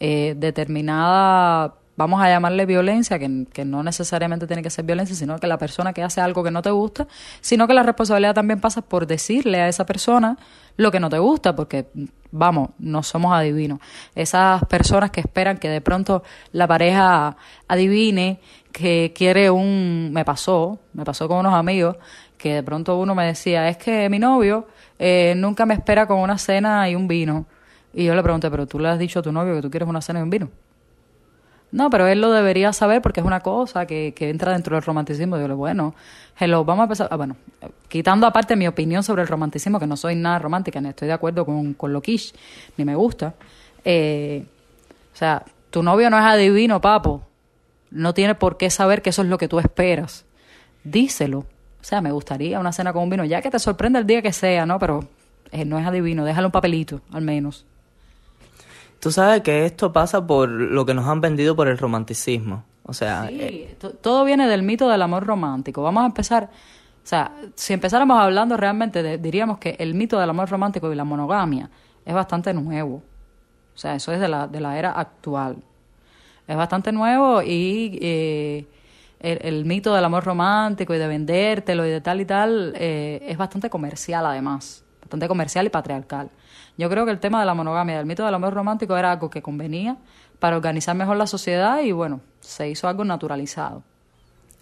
eh, 0.01 0.35
determinada, 0.35 1.75
vamos 1.95 2.21
a 2.21 2.29
llamarle 2.29 2.65
violencia, 2.65 3.19
que, 3.19 3.45
que, 3.51 3.65
no 3.65 3.83
necesariamente 3.83 4.47
tiene 4.47 4.63
que 4.63 4.69
ser 4.69 4.85
violencia, 4.85 5.15
sino 5.15 5.37
que 5.39 5.47
la 5.47 5.57
persona 5.57 5.93
que 5.93 6.03
hace 6.03 6.21
algo 6.21 6.43
que 6.43 6.51
no 6.51 6.61
te 6.61 6.71
gusta, 6.71 7.07
sino 7.41 7.67
que 7.67 7.73
la 7.73 7.83
responsabilidad 7.83 8.33
también 8.33 8.59
pasa 8.59 8.81
por 8.81 9.07
decirle 9.07 9.61
a 9.61 9.67
esa 9.67 9.85
persona 9.85 10.37
lo 10.75 10.91
que 10.91 10.99
no 10.99 11.09
te 11.09 11.19
gusta, 11.19 11.55
porque 11.55 11.87
vamos, 12.31 12.71
no 12.79 13.03
somos 13.03 13.33
adivinos. 13.33 13.79
Esas 14.15 14.65
personas 14.65 15.11
que 15.11 15.21
esperan 15.21 15.57
que 15.57 15.69
de 15.69 15.81
pronto 15.81 16.23
la 16.51 16.67
pareja 16.67 17.37
adivine 17.67 18.39
que 18.71 19.13
quiere 19.15 19.49
un... 19.51 20.11
Me 20.11 20.25
pasó, 20.25 20.79
me 20.93 21.05
pasó 21.05 21.27
con 21.27 21.37
unos 21.37 21.53
amigos 21.53 21.97
que 22.37 22.55
de 22.55 22.63
pronto 22.63 22.97
uno 22.97 23.15
me 23.15 23.25
decía, 23.25 23.69
es 23.69 23.77
que 23.77 24.09
mi 24.09 24.19
novio 24.19 24.67
eh, 24.99 25.33
nunca 25.37 25.65
me 25.65 25.75
espera 25.75 26.07
con 26.07 26.19
una 26.19 26.37
cena 26.37 26.89
y 26.89 26.95
un 26.95 27.07
vino. 27.07 27.45
Y 27.93 28.05
yo 28.05 28.15
le 28.15 28.23
pregunté, 28.23 28.49
pero 28.49 28.65
tú 28.67 28.79
le 28.79 28.89
has 28.89 28.99
dicho 28.99 29.19
a 29.19 29.21
tu 29.21 29.31
novio 29.31 29.55
que 29.55 29.61
tú 29.61 29.69
quieres 29.69 29.87
una 29.87 30.01
cena 30.01 30.19
y 30.19 30.23
un 30.23 30.29
vino. 30.29 30.49
No, 31.73 31.89
pero 31.89 32.05
él 32.05 32.21
lo 32.21 32.31
debería 32.31 32.71
saber 32.71 33.01
porque 33.01 33.19
es 33.19 33.25
una 33.25 33.39
cosa 33.39 33.87
que, 33.87 34.13
que 34.15 34.29
entra 34.29 34.51
dentro 34.51 34.75
del 34.75 34.83
romanticismo. 34.83 35.39
Yo 35.39 35.47
le 35.47 35.55
bueno, 35.55 35.95
hello, 36.39 36.63
vamos 36.63 36.81
a 36.81 36.83
empezar. 36.83 37.07
Ah, 37.09 37.15
bueno, 37.15 37.35
quitando 37.87 38.27
aparte 38.27 38.55
mi 38.55 38.67
opinión 38.67 39.01
sobre 39.01 39.23
el 39.23 39.27
romanticismo, 39.27 39.79
que 39.79 39.87
no 39.87 39.97
soy 39.97 40.15
nada 40.15 40.37
romántica, 40.37 40.79
ni 40.79 40.89
estoy 40.89 41.07
de 41.07 41.15
acuerdo 41.15 41.47
con, 41.47 41.73
con 41.73 41.91
lo 41.91 41.99
quiche, 41.99 42.35
ni 42.77 42.85
me 42.85 42.93
gusta. 42.93 43.33
Eh, 43.83 44.45
o 45.11 45.17
sea, 45.17 45.43
tu 45.71 45.81
novio 45.81 46.11
no 46.11 46.19
es 46.19 46.23
adivino, 46.23 46.79
papo. 46.79 47.23
No 47.89 48.13
tiene 48.13 48.35
por 48.35 48.57
qué 48.57 48.69
saber 48.69 49.01
que 49.01 49.09
eso 49.09 49.23
es 49.23 49.27
lo 49.27 49.39
que 49.39 49.47
tú 49.47 49.57
esperas. 49.57 50.25
Díselo. 50.83 51.39
O 51.39 51.83
sea, 51.83 52.01
me 52.01 52.11
gustaría 52.11 52.59
una 52.59 52.71
cena 52.71 52.93
con 52.93 53.01
un 53.01 53.09
vino, 53.09 53.25
ya 53.25 53.41
que 53.41 53.49
te 53.49 53.57
sorprenda 53.57 53.97
el 53.97 54.05
día 54.05 54.21
que 54.21 54.31
sea, 54.31 54.67
¿no? 54.67 54.77
Pero 54.77 55.07
eh, 55.51 55.65
no 55.65 55.79
es 55.79 55.87
adivino, 55.87 56.23
déjale 56.23 56.45
un 56.45 56.51
papelito, 56.51 57.01
al 57.11 57.23
menos. 57.23 57.65
Tú 59.03 59.11
sabes 59.11 59.41
que 59.41 59.65
esto 59.65 59.91
pasa 59.91 60.25
por 60.25 60.47
lo 60.47 60.85
que 60.85 60.93
nos 60.93 61.05
han 61.09 61.19
vendido 61.19 61.57
por 61.57 61.67
el 61.67 61.77
romanticismo. 61.77 62.63
O 62.83 62.93
sea, 62.93 63.27
sí, 63.27 63.37
eh, 63.37 63.77
todo 63.99 64.23
viene 64.23 64.47
del 64.47 64.63
mito 64.63 64.87
del 64.87 65.01
amor 65.01 65.25
romántico. 65.25 65.83
Vamos 65.83 66.03
a 66.03 66.05
empezar, 66.05 66.45
o 66.45 67.05
sea, 67.05 67.33
si 67.53 67.73
empezáramos 67.73 68.17
hablando 68.17 68.55
realmente, 68.55 69.17
diríamos 69.17 69.57
que 69.57 69.75
el 69.77 69.93
mito 69.93 70.17
del 70.17 70.29
amor 70.29 70.49
romántico 70.49 70.89
y 70.89 70.95
la 70.95 71.03
monogamia 71.03 71.69
es 72.05 72.13
bastante 72.13 72.53
nuevo. 72.53 73.03
O 73.75 73.77
sea, 73.77 73.93
eso 73.93 74.13
es 74.13 74.21
de 74.21 74.29
la, 74.29 74.47
de 74.47 74.61
la 74.61 74.79
era 74.79 74.93
actual. 74.93 75.57
Es 76.47 76.55
bastante 76.55 76.93
nuevo 76.93 77.41
y 77.41 77.99
eh, 78.01 78.65
el, 79.19 79.65
mito 79.65 79.93
del 79.93 80.05
amor 80.05 80.23
romántico 80.23 80.95
y 80.95 80.97
de 80.97 81.07
vendértelo 81.09 81.85
y 81.85 81.89
de 81.89 81.99
tal 81.99 82.21
y 82.21 82.25
tal 82.25 82.73
eh, 82.77 83.21
es 83.27 83.37
bastante 83.37 83.69
comercial 83.69 84.25
además, 84.25 84.82
comercial 85.27 85.65
y 85.65 85.69
patriarcal. 85.69 86.29
Yo 86.77 86.89
creo 86.89 87.05
que 87.05 87.11
el 87.11 87.19
tema 87.19 87.39
de 87.39 87.45
la 87.45 87.53
monogamia, 87.53 87.97
del 87.97 88.05
mito 88.05 88.25
del 88.25 88.33
amor 88.33 88.53
romántico 88.53 88.97
era 88.97 89.11
algo 89.11 89.29
que 89.29 89.41
convenía 89.41 89.97
para 90.39 90.57
organizar 90.57 90.95
mejor 90.95 91.17
la 91.17 91.27
sociedad 91.27 91.81
y 91.81 91.91
bueno, 91.91 92.21
se 92.41 92.69
hizo 92.69 92.87
algo 92.87 93.05
naturalizado. 93.05 93.83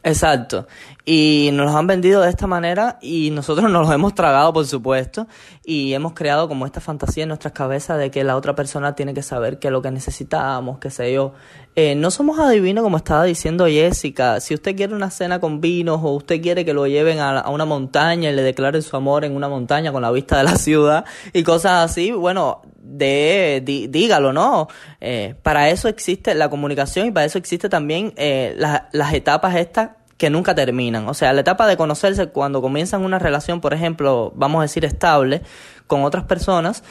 Exacto. 0.03 0.67
Y 1.05 1.51
nos 1.53 1.67
los 1.67 1.75
han 1.75 1.85
vendido 1.85 2.21
de 2.21 2.29
esta 2.29 2.47
manera 2.47 2.97
y 3.01 3.29
nosotros 3.29 3.69
nos 3.69 3.85
los 3.85 3.93
hemos 3.93 4.15
tragado, 4.15 4.51
por 4.51 4.65
supuesto, 4.65 5.27
y 5.63 5.93
hemos 5.93 6.13
creado 6.13 6.47
como 6.47 6.65
esta 6.65 6.81
fantasía 6.81 7.23
en 7.23 7.29
nuestras 7.29 7.53
cabezas 7.53 7.99
de 7.99 8.09
que 8.09 8.23
la 8.23 8.35
otra 8.35 8.55
persona 8.55 8.95
tiene 8.95 9.13
que 9.13 9.21
saber 9.21 9.59
qué 9.59 9.67
es 9.67 9.71
lo 9.71 9.81
que 9.81 9.91
necesitamos, 9.91 10.79
qué 10.79 10.89
sé 10.89 11.13
yo. 11.13 11.33
Eh, 11.75 11.95
no 11.95 12.11
somos 12.11 12.37
adivinos, 12.37 12.83
como 12.83 12.97
estaba 12.97 13.23
diciendo 13.23 13.65
Jessica. 13.65 14.41
Si 14.41 14.53
usted 14.53 14.75
quiere 14.75 14.93
una 14.93 15.09
cena 15.09 15.39
con 15.39 15.61
vinos 15.61 16.01
o 16.03 16.11
usted 16.11 16.41
quiere 16.41 16.65
que 16.65 16.73
lo 16.73 16.85
lleven 16.85 17.19
a, 17.19 17.49
una 17.49 17.63
montaña 17.63 18.29
y 18.29 18.35
le 18.35 18.41
declaren 18.41 18.81
su 18.81 18.97
amor 18.97 19.23
en 19.23 19.35
una 19.35 19.47
montaña 19.47 19.93
con 19.93 20.01
la 20.01 20.11
vista 20.11 20.37
de 20.37 20.43
la 20.43 20.55
ciudad 20.57 21.05
y 21.31 21.43
cosas 21.43 21.89
así, 21.89 22.11
bueno, 22.11 22.61
de, 22.77 23.87
dígalo, 23.89 24.33
¿no? 24.33 24.67
Eh, 24.99 25.35
para 25.43 25.69
eso 25.69 25.87
existe 25.87 26.35
la 26.35 26.49
comunicación 26.49 27.07
y 27.07 27.11
para 27.11 27.25
eso 27.25 27.37
existe 27.37 27.69
también 27.69 28.13
eh, 28.17 28.53
las 28.57 29.13
etapas 29.13 29.55
estas 29.55 29.91
que 30.17 30.29
nunca 30.29 30.53
terminan. 30.53 31.07
O 31.07 31.13
sea, 31.13 31.31
la 31.31 31.39
etapa 31.41 31.67
de 31.67 31.77
conocerse 31.77 32.27
cuando 32.27 32.61
comienzan 32.61 33.03
una 33.05 33.17
relación, 33.17 33.61
por 33.61 33.73
ejemplo, 33.73 34.33
vamos 34.35 34.59
a 34.59 34.63
decir 34.63 34.83
estable, 34.83 35.41
con 35.87 36.03
otras 36.03 36.25
personas, 36.25 36.83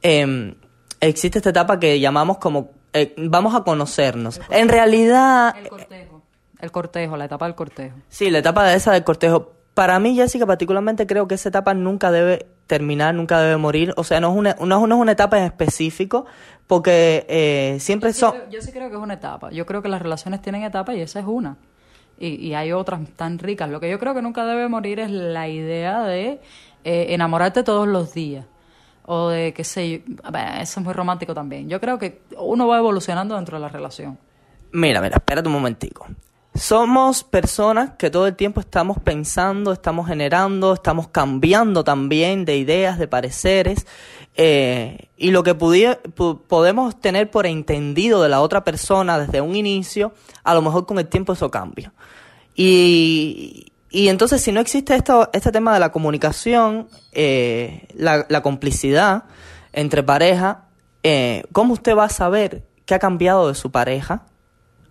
em, 0.00 0.54
existe 1.00 1.38
esta 1.38 1.50
etapa 1.50 1.80
que 1.80 2.00
llamamos 2.00 2.38
como 2.38 2.77
eh, 3.02 3.14
vamos 3.16 3.54
a 3.54 3.62
conocernos. 3.62 4.40
En 4.50 4.68
realidad... 4.68 5.54
El 5.56 5.68
cortejo. 5.68 6.22
El 6.60 6.72
cortejo, 6.72 7.16
la 7.16 7.24
etapa 7.26 7.46
del 7.46 7.54
cortejo. 7.54 7.96
Sí, 8.08 8.30
la 8.30 8.38
etapa 8.38 8.64
de 8.64 8.76
esa 8.76 8.92
del 8.92 9.04
cortejo. 9.04 9.52
Para 9.74 9.98
mí, 10.00 10.16
Jessica, 10.16 10.44
particularmente 10.44 11.06
creo 11.06 11.28
que 11.28 11.36
esa 11.36 11.48
etapa 11.48 11.72
nunca 11.72 12.10
debe 12.10 12.46
terminar, 12.66 13.14
nunca 13.14 13.40
debe 13.40 13.56
morir. 13.56 13.94
O 13.96 14.04
sea, 14.04 14.20
no 14.20 14.32
es 14.32 14.36
una, 14.36 14.56
no, 14.60 14.86
es 14.86 14.92
una 14.92 15.12
etapa 15.12 15.38
en 15.38 15.44
específico, 15.44 16.26
porque 16.66 17.24
eh, 17.28 17.76
siempre 17.80 18.12
son... 18.12 18.34
yo 18.50 18.60
sí 18.60 18.72
creo 18.72 18.88
que 18.88 18.96
es 18.96 19.00
una 19.00 19.14
etapa. 19.14 19.50
Yo 19.50 19.66
creo 19.66 19.82
que 19.82 19.88
las 19.88 20.02
relaciones 20.02 20.42
tienen 20.42 20.64
etapas 20.64 20.96
y 20.96 21.00
esa 21.00 21.20
es 21.20 21.26
una 21.26 21.56
y, 22.20 22.54
hay 22.54 22.72
otras 22.72 23.00
tan 23.16 23.38
ricas. 23.38 23.70
Lo 23.70 23.80
que 23.80 23.90
yo 23.90 23.98
creo 23.98 24.14
que 24.14 24.22
nunca 24.22 24.44
debe 24.44 24.68
morir 24.68 25.00
es 25.00 25.10
la 25.10 25.48
idea 25.48 26.02
de 26.02 26.40
eh, 26.84 27.06
enamorarte 27.10 27.62
todos 27.62 27.86
los 27.86 28.12
días. 28.14 28.46
O 29.10 29.30
de, 29.30 29.54
qué 29.54 29.64
sé 29.64 29.90
yo, 29.90 30.14
eso 30.60 30.80
es 30.80 30.84
muy 30.84 30.92
romántico 30.92 31.32
también. 31.32 31.66
Yo 31.66 31.80
creo 31.80 31.98
que 31.98 32.20
uno 32.36 32.68
va 32.68 32.76
evolucionando 32.76 33.36
dentro 33.36 33.56
de 33.56 33.62
la 33.62 33.70
relación. 33.70 34.18
Mira, 34.70 35.00
mira, 35.00 35.16
espérate 35.16 35.48
un 35.48 35.54
momentico. 35.54 36.06
Somos 36.54 37.24
personas 37.24 37.92
que 37.96 38.10
todo 38.10 38.26
el 38.26 38.36
tiempo 38.36 38.60
estamos 38.60 38.98
pensando, 38.98 39.72
estamos 39.72 40.06
generando, 40.08 40.74
estamos 40.74 41.08
cambiando 41.08 41.84
también 41.84 42.44
de 42.44 42.58
ideas, 42.58 42.98
de 42.98 43.08
pareceres. 43.08 43.86
Eh, 44.34 45.08
y 45.16 45.30
lo 45.30 45.42
que 45.42 45.54
podemos 45.54 47.00
tener 47.00 47.30
por 47.30 47.46
entendido 47.46 48.22
de 48.22 48.28
la 48.28 48.42
otra 48.42 48.62
persona 48.62 49.18
desde 49.18 49.40
un 49.40 49.56
inicio, 49.56 50.12
a 50.44 50.52
lo 50.52 50.60
mejor 50.60 50.84
con 50.84 50.98
el 50.98 51.08
tiempo 51.08 51.32
eso 51.32 51.50
cambia. 51.50 51.94
Y, 52.54 53.72
y 53.90 54.08
entonces 54.08 54.42
si 54.42 54.52
no 54.52 54.60
existe 54.60 54.94
esto, 54.94 55.30
este 55.32 55.52
tema 55.52 55.74
de 55.74 55.80
la 55.80 55.92
comunicación, 55.92 56.88
eh, 57.12 57.88
la, 57.94 58.26
la, 58.28 58.42
complicidad 58.42 59.24
entre 59.72 60.02
pareja, 60.02 60.68
eh, 61.02 61.44
¿cómo 61.52 61.74
usted 61.74 61.96
va 61.96 62.04
a 62.04 62.10
saber 62.10 62.64
qué 62.84 62.94
ha 62.94 62.98
cambiado 62.98 63.48
de 63.48 63.54
su 63.54 63.70
pareja? 63.70 64.24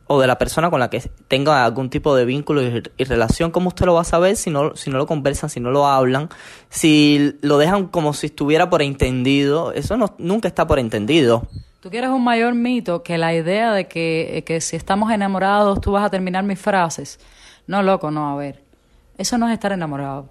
o 0.07 0.19
de 0.19 0.27
la 0.27 0.37
persona 0.37 0.69
con 0.69 0.79
la 0.79 0.89
que 0.89 1.01
tenga 1.27 1.63
algún 1.63 1.89
tipo 1.89 2.15
de 2.15 2.25
vínculo 2.25 2.61
y, 2.63 3.03
relación, 3.03 3.51
¿cómo 3.51 3.67
usted 3.69 3.85
lo 3.85 3.93
va 3.93 4.01
a 4.01 4.05
saber 4.05 4.37
si 4.37 4.49
no, 4.49 4.75
si 4.75 4.89
no 4.89 4.97
lo 4.97 5.05
conversan, 5.05 5.49
si 5.49 5.59
no 5.59 5.69
lo 5.69 5.85
hablan, 5.85 6.29
si 6.69 7.35
lo 7.41 7.57
dejan 7.57 7.87
como 7.87 8.13
si 8.13 8.27
estuviera 8.27 8.69
por 8.69 8.81
entendido? 8.81 9.73
Eso 9.73 9.97
no, 9.97 10.15
nunca 10.17 10.47
está 10.47 10.65
por 10.65 10.79
entendido. 10.79 11.47
Tú 11.81 11.89
quieres 11.89 12.09
un 12.09 12.23
mayor 12.23 12.55
mito 12.55 13.03
que 13.03 13.17
la 13.17 13.33
idea 13.35 13.73
de 13.73 13.87
que, 13.87 14.43
que 14.45 14.61
si 14.61 14.75
estamos 14.75 15.11
enamorados 15.11 15.81
tú 15.81 15.91
vas 15.91 16.05
a 16.05 16.09
terminar 16.09 16.43
mis 16.43 16.59
frases. 16.59 17.19
No, 17.67 17.83
loco, 17.83 18.09
no, 18.09 18.31
a 18.31 18.35
ver. 18.35 18.66
Eso 19.17 19.37
no 19.37 19.47
es 19.47 19.53
estar 19.53 19.71
enamorado. 19.71 20.29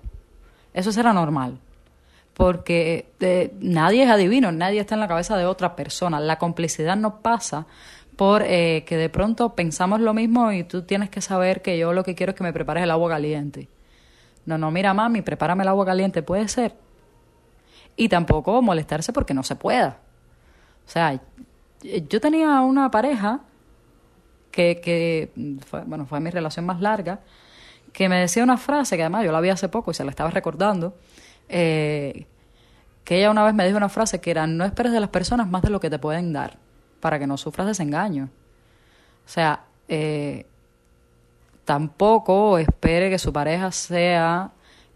Eso 0.73 0.93
será 0.93 1.12
normal. 1.12 1.59
Porque 2.35 3.12
eh, 3.21 3.55
nadie 3.61 4.02
es 4.05 4.11
adivino, 4.11 4.52
nadie 4.52 4.81
está 4.81 4.95
en 4.95 5.00
la 5.00 5.09
cabeza 5.09 5.37
de 5.37 5.47
otra 5.47 5.75
persona. 5.75 6.21
La 6.21 6.38
complicidad 6.38 6.97
no 6.97 7.21
pasa 7.21 7.66
por 8.16 8.43
eh, 8.43 8.85
que 8.87 8.97
de 8.97 9.09
pronto 9.09 9.55
pensamos 9.55 10.00
lo 10.00 10.14
mismo 10.14 10.52
y 10.52 10.64
tú 10.64 10.83
tienes 10.83 11.11
que 11.11 11.21
saber 11.21 11.62
que 11.62 11.78
yo 11.78 11.93
lo 11.93 12.05
que 12.05 12.14
quiero 12.14 12.33
es 12.33 12.37
que 12.37 12.45
me 12.45 12.52
prepares 12.52 12.83
el 12.83 12.90
agua 12.90 13.11
caliente. 13.11 13.69
No, 14.47 14.59
no, 14.59 14.71
mira 14.71 14.95
mami, 14.95 15.23
prepárame 15.23 15.62
el 15.62 15.69
agua 15.69 15.85
caliente, 15.85 16.23
puede 16.23 16.49
ser. 16.49 16.75
Y 17.97 18.09
tampoco 18.09 18.61
molestarse 18.62 19.12
porque 19.12 19.35
no 19.35 19.43
se 19.43 19.57
pueda. 19.57 19.99
O 20.87 20.90
sea, 20.90 21.21
yo 21.83 22.21
tenía 22.21 22.61
una 22.61 22.90
pareja 22.90 23.40
que, 24.50 24.81
que 24.83 25.31
fue, 25.66 25.83
bueno, 25.85 26.07
fue 26.07 26.21
mi 26.21 26.31
relación 26.31 26.64
más 26.64 26.81
larga, 26.81 27.21
que 27.97 28.11
me 28.11 28.21
decía 28.21 28.45
una 28.45 28.59
frase 28.59 28.99
que 28.99 29.05
además 29.05 29.25
yo 29.25 29.33
la 29.33 29.41
vi 29.41 29.49
hace 29.49 29.71
poco 29.71 29.91
y 29.91 29.95
se 29.95 30.05
la 30.05 30.11
estaba 30.11 30.29
recordando, 30.31 30.95
eh, 31.49 32.26
que 33.05 33.17
ella 33.17 33.31
una 33.31 33.43
vez 33.43 33.55
me 33.55 33.65
dijo 33.65 33.79
una 33.79 33.88
frase 33.88 34.21
que 34.21 34.31
era, 34.31 34.47
no 34.47 34.67
esperes 34.67 34.93
de 34.93 35.00
las 35.00 35.09
personas 35.09 35.49
más 35.49 35.62
de 35.62 35.71
lo 35.71 35.81
que 35.81 35.88
te 35.88 35.99
pueden 35.99 36.35
dar 36.35 36.59
para 37.00 37.19
que 37.19 37.26
no 37.26 37.38
sufras 37.38 37.67
desengaño. 37.67 38.29
O 39.25 39.29
sea, 39.31 39.65
eh, 39.88 40.45
tampoco 41.65 42.59
espere 42.59 43.09
que 43.09 43.19
su 43.19 43.33
pareja 43.33 43.73
sea 43.73 44.50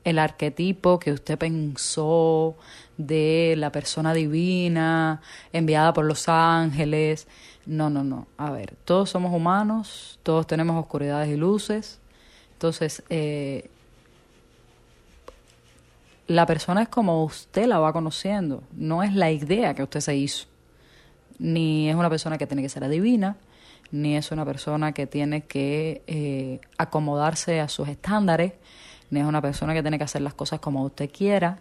el 0.05 0.19
arquetipo 0.19 0.99
que 0.99 1.13
usted 1.13 1.39
pensó 1.39 2.55
de 2.99 3.55
la 3.57 3.73
persona 3.73 4.13
divina 4.13 5.23
enviada 5.55 5.95
por 5.95 6.05
los 6.05 6.29
ángeles. 6.29 7.27
No, 7.65 7.89
no, 7.89 8.05
no. 8.05 8.27
A 8.37 8.51
ver, 8.51 8.75
todos 8.85 9.09
somos 9.09 9.33
humanos, 9.33 10.21
todos 10.23 10.47
tenemos 10.47 10.79
oscuridades 10.79 11.31
y 11.31 11.37
luces. 11.37 12.00
Entonces, 12.61 13.03
eh, 13.09 13.71
la 16.27 16.45
persona 16.45 16.83
es 16.83 16.89
como 16.91 17.25
usted 17.25 17.65
la 17.67 17.79
va 17.79 17.93
conociendo, 17.95 18.63
no 18.77 19.03
es 19.03 19.15
la 19.15 19.31
idea 19.31 19.75
que 19.75 19.83
usted 19.83 20.01
se 20.01 20.15
hizo 20.15 20.47
ni 21.41 21.89
es 21.89 21.97
una 21.97 22.11
persona 22.11 22.37
que 22.37 22.47
tiene 22.47 22.63
que 22.63 22.69
ser 22.69 22.85
adivina, 22.85 23.37
ni 23.91 24.15
es 24.15 24.31
una 24.31 24.45
persona 24.45 24.93
que 24.93 25.07
tiene 25.07 25.41
que 25.41 26.03
eh, 26.07 26.61
acomodarse 26.77 27.61
a 27.61 27.69
sus 27.69 27.89
estándares, 27.89 28.53
ni 29.09 29.21
es 29.21 29.27
una 29.27 29.41
persona 29.41 29.73
que 29.73 29.81
tiene 29.81 29.97
que 29.97 30.05
hacer 30.05 30.21
las 30.21 30.35
cosas 30.35 30.61
como 30.61 30.85
usted 30.85 31.11
quiera. 31.11 31.61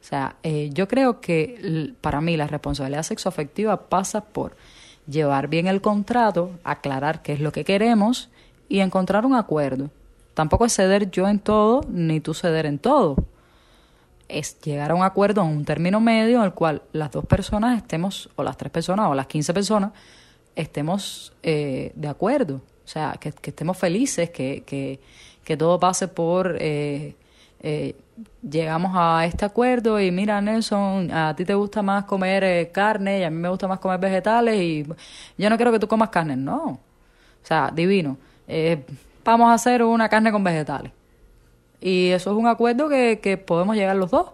O 0.00 0.04
sea, 0.04 0.36
eh, 0.44 0.70
yo 0.72 0.86
creo 0.86 1.20
que 1.20 1.92
para 2.00 2.20
mí 2.20 2.36
la 2.36 2.46
responsabilidad 2.46 3.02
sexoafectiva 3.02 3.88
pasa 3.88 4.24
por 4.26 4.56
llevar 5.08 5.48
bien 5.48 5.66
el 5.66 5.80
contrato, 5.80 6.52
aclarar 6.62 7.20
qué 7.20 7.32
es 7.32 7.40
lo 7.40 7.50
que 7.50 7.64
queremos 7.64 8.30
y 8.68 8.78
encontrar 8.78 9.26
un 9.26 9.34
acuerdo. 9.34 9.90
Tampoco 10.34 10.64
es 10.64 10.74
ceder 10.74 11.10
yo 11.10 11.28
en 11.28 11.38
todo, 11.38 11.82
ni 11.88 12.20
tú 12.20 12.34
ceder 12.34 12.66
en 12.66 12.78
todo 12.78 13.16
es 14.30 14.60
llegar 14.60 14.92
a 14.92 14.94
un 14.94 15.02
acuerdo 15.02 15.42
en 15.42 15.48
un 15.48 15.64
término 15.64 16.00
medio 16.00 16.38
en 16.38 16.44
el 16.44 16.52
cual 16.52 16.82
las 16.92 17.10
dos 17.10 17.26
personas 17.26 17.76
estemos, 17.76 18.30
o 18.36 18.42
las 18.42 18.56
tres 18.56 18.70
personas, 18.70 19.10
o 19.10 19.14
las 19.14 19.26
quince 19.26 19.52
personas, 19.52 19.92
estemos 20.54 21.32
eh, 21.42 21.92
de 21.94 22.08
acuerdo. 22.08 22.56
O 22.84 22.88
sea, 22.88 23.16
que, 23.20 23.28
estemos 23.28 23.76
felices, 23.76 24.30
que, 24.30 24.62
que, 24.64 25.00
que, 25.44 25.56
todo 25.56 25.78
pase 25.78 26.08
por... 26.08 26.56
Eh, 26.60 27.14
eh, 27.62 27.94
llegamos 28.48 28.92
a 28.94 29.26
este 29.26 29.44
acuerdo 29.44 30.00
y 30.00 30.10
mira 30.10 30.40
Nelson, 30.40 31.10
a 31.12 31.34
ti 31.36 31.44
te 31.44 31.54
gusta 31.54 31.82
más 31.82 32.04
comer 32.04 32.70
carne 32.72 33.20
y 33.20 33.22
a 33.22 33.30
mí 33.30 33.36
me 33.36 33.50
gusta 33.50 33.68
más 33.68 33.78
comer 33.78 34.00
vegetales 34.00 34.60
y 34.60 34.86
yo 35.36 35.50
no 35.50 35.56
quiero 35.56 35.70
que 35.70 35.78
tú 35.78 35.86
comas 35.86 36.08
carne, 36.08 36.36
no. 36.36 36.64
O 36.64 37.46
sea, 37.46 37.70
divino. 37.74 38.16
Vamos 39.24 39.48
a 39.48 39.54
hacer 39.54 39.82
una 39.82 40.08
carne 40.08 40.32
con 40.32 40.44
vegetales. 40.44 40.92
Y 41.80 42.10
eso 42.10 42.30
es 42.30 42.36
un 42.36 42.46
acuerdo 42.46 42.88
que, 42.88 43.20
que 43.22 43.36
podemos 43.36 43.76
llegar 43.76 43.96
los 43.96 44.10
dos. 44.10 44.32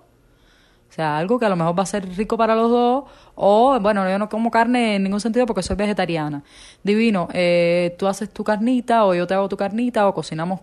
O 0.88 0.92
sea, 0.96 1.18
algo 1.18 1.38
que 1.38 1.44
a 1.44 1.48
lo 1.48 1.56
mejor 1.56 1.78
va 1.78 1.82
a 1.82 1.86
ser 1.86 2.08
rico 2.16 2.36
para 2.36 2.54
los 2.54 2.70
dos. 2.70 3.04
O, 3.34 3.78
bueno, 3.80 4.08
yo 4.08 4.18
no 4.18 4.28
como 4.28 4.50
carne 4.50 4.96
en 4.96 5.02
ningún 5.02 5.20
sentido 5.20 5.46
porque 5.46 5.62
soy 5.62 5.76
vegetariana. 5.76 6.42
Divino, 6.82 7.28
eh, 7.32 7.94
tú 7.98 8.06
haces 8.06 8.30
tu 8.32 8.44
carnita 8.44 9.04
o 9.04 9.14
yo 9.14 9.26
te 9.26 9.34
hago 9.34 9.48
tu 9.48 9.56
carnita 9.56 10.08
o 10.08 10.14
cocinamos 10.14 10.60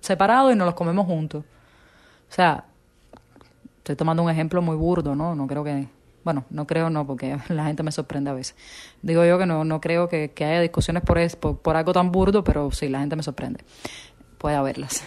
separado 0.00 0.52
y 0.52 0.56
nos 0.56 0.66
los 0.66 0.74
comemos 0.74 1.06
juntos. 1.06 1.44
O 2.30 2.32
sea, 2.32 2.64
estoy 3.78 3.96
tomando 3.96 4.22
un 4.22 4.30
ejemplo 4.30 4.62
muy 4.62 4.76
burdo, 4.76 5.14
¿no? 5.14 5.34
No 5.34 5.46
creo 5.46 5.64
que... 5.64 5.88
Bueno, 6.24 6.44
no 6.50 6.66
creo 6.66 6.90
no, 6.90 7.06
porque 7.06 7.36
la 7.48 7.64
gente 7.66 7.82
me 7.82 7.92
sorprende 7.92 8.30
a 8.30 8.34
veces. 8.34 8.56
Digo 9.02 9.24
yo 9.24 9.38
que 9.38 9.46
no, 9.46 9.64
no 9.64 9.80
creo 9.80 10.08
que, 10.08 10.32
haya 10.36 10.60
discusiones 10.60 11.02
por, 11.02 11.18
por, 11.38 11.58
por 11.58 11.76
algo 11.76 11.92
tan 11.92 12.10
burdo, 12.10 12.42
pero 12.42 12.70
sí, 12.72 12.88
la 12.88 13.00
gente 13.00 13.16
me 13.16 13.22
sorprende. 13.22 13.60
Puede 14.38 14.56
haberlas. 14.56 15.04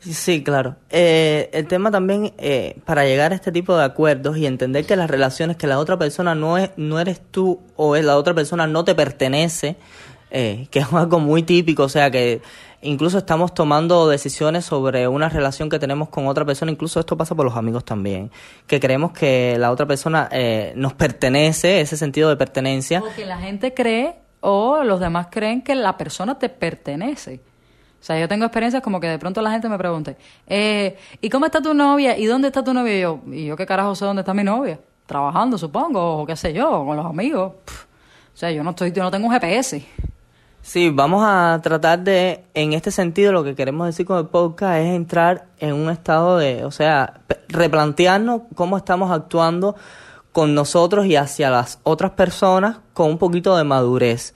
Sí, 0.00 0.44
claro. 0.44 0.76
Eh, 0.90 1.50
el 1.52 1.66
tema 1.66 1.90
también, 1.90 2.32
eh, 2.38 2.78
para 2.84 3.04
llegar 3.04 3.32
a 3.32 3.34
este 3.34 3.50
tipo 3.50 3.76
de 3.76 3.84
acuerdos 3.84 4.36
y 4.36 4.46
entender 4.46 4.86
que 4.86 4.94
las 4.94 5.10
relaciones, 5.10 5.56
que 5.56 5.66
la 5.66 5.78
otra 5.78 5.98
persona 5.98 6.34
no, 6.34 6.58
es, 6.58 6.70
no 6.76 7.00
eres 7.00 7.20
tú 7.30 7.60
o 7.74 7.96
es 7.96 8.04
la 8.04 8.16
otra 8.16 8.34
persona 8.34 8.66
no 8.66 8.84
te 8.84 8.94
pertenece, 8.94 9.76
eh, 10.30 10.68
que 10.70 10.80
es 10.80 10.92
algo 10.92 11.18
muy 11.18 11.42
típico, 11.42 11.84
o 11.84 11.88
sea 11.88 12.10
que 12.10 12.40
incluso 12.86 13.18
estamos 13.18 13.52
tomando 13.54 14.08
decisiones 14.08 14.64
sobre 14.64 15.08
una 15.08 15.28
relación 15.28 15.68
que 15.68 15.78
tenemos 15.78 16.08
con 16.08 16.26
otra 16.26 16.44
persona, 16.44 16.70
incluso 16.70 17.00
esto 17.00 17.16
pasa 17.16 17.34
por 17.34 17.44
los 17.44 17.56
amigos 17.56 17.84
también, 17.84 18.30
que 18.66 18.80
creemos 18.80 19.12
que 19.12 19.56
la 19.58 19.70
otra 19.70 19.86
persona 19.86 20.28
eh, 20.32 20.72
nos 20.76 20.94
pertenece, 20.94 21.80
ese 21.80 21.96
sentido 21.96 22.28
de 22.28 22.36
pertenencia. 22.36 23.00
O 23.00 23.14
que 23.14 23.26
la 23.26 23.38
gente 23.38 23.74
cree 23.74 24.16
o 24.40 24.82
los 24.84 25.00
demás 25.00 25.28
creen 25.30 25.62
que 25.62 25.74
la 25.74 25.96
persona 25.96 26.38
te 26.38 26.48
pertenece. 26.48 27.40
O 28.00 28.04
sea, 28.06 28.20
yo 28.20 28.28
tengo 28.28 28.44
experiencias 28.44 28.82
como 28.82 29.00
que 29.00 29.08
de 29.08 29.18
pronto 29.18 29.42
la 29.42 29.50
gente 29.50 29.68
me 29.68 29.78
pregunte, 29.78 30.16
eh, 30.46 30.96
¿y 31.20 31.28
cómo 31.28 31.46
está 31.46 31.60
tu 31.60 31.74
novia? 31.74 32.16
¿Y 32.16 32.26
dónde 32.26 32.48
está 32.48 32.62
tu 32.62 32.72
novia? 32.72 32.96
Y 32.96 33.00
yo, 33.00 33.20
¿y 33.32 33.46
yo 33.46 33.56
qué 33.56 33.66
carajo 33.66 33.94
sé 33.94 34.04
dónde 34.04 34.20
está 34.20 34.32
mi 34.32 34.44
novia? 34.44 34.78
Trabajando, 35.06 35.58
supongo, 35.58 36.18
o 36.18 36.26
qué 36.26 36.36
sé 36.36 36.52
yo, 36.52 36.84
con 36.84 36.96
los 36.96 37.06
amigos. 37.06 37.52
O 37.52 38.38
sea, 38.38 38.50
yo 38.50 38.62
no 38.62 38.70
estoy, 38.70 38.92
yo 38.92 39.02
no 39.02 39.10
tengo 39.10 39.26
un 39.26 39.32
GPS. 39.32 39.84
Sí, 40.66 40.90
vamos 40.90 41.22
a 41.24 41.60
tratar 41.62 42.00
de, 42.00 42.42
en 42.54 42.72
este 42.72 42.90
sentido, 42.90 43.30
lo 43.30 43.44
que 43.44 43.54
queremos 43.54 43.86
decir 43.86 44.04
con 44.04 44.18
el 44.18 44.26
podcast 44.26 44.80
es 44.80 44.96
entrar 44.96 45.46
en 45.60 45.74
un 45.74 45.88
estado 45.90 46.38
de, 46.38 46.64
o 46.64 46.72
sea, 46.72 47.20
replantearnos 47.46 48.42
cómo 48.56 48.76
estamos 48.76 49.12
actuando 49.12 49.76
con 50.32 50.56
nosotros 50.56 51.06
y 51.06 51.14
hacia 51.14 51.50
las 51.50 51.78
otras 51.84 52.10
personas 52.10 52.80
con 52.94 53.10
un 53.10 53.18
poquito 53.18 53.56
de 53.56 53.62
madurez. 53.62 54.34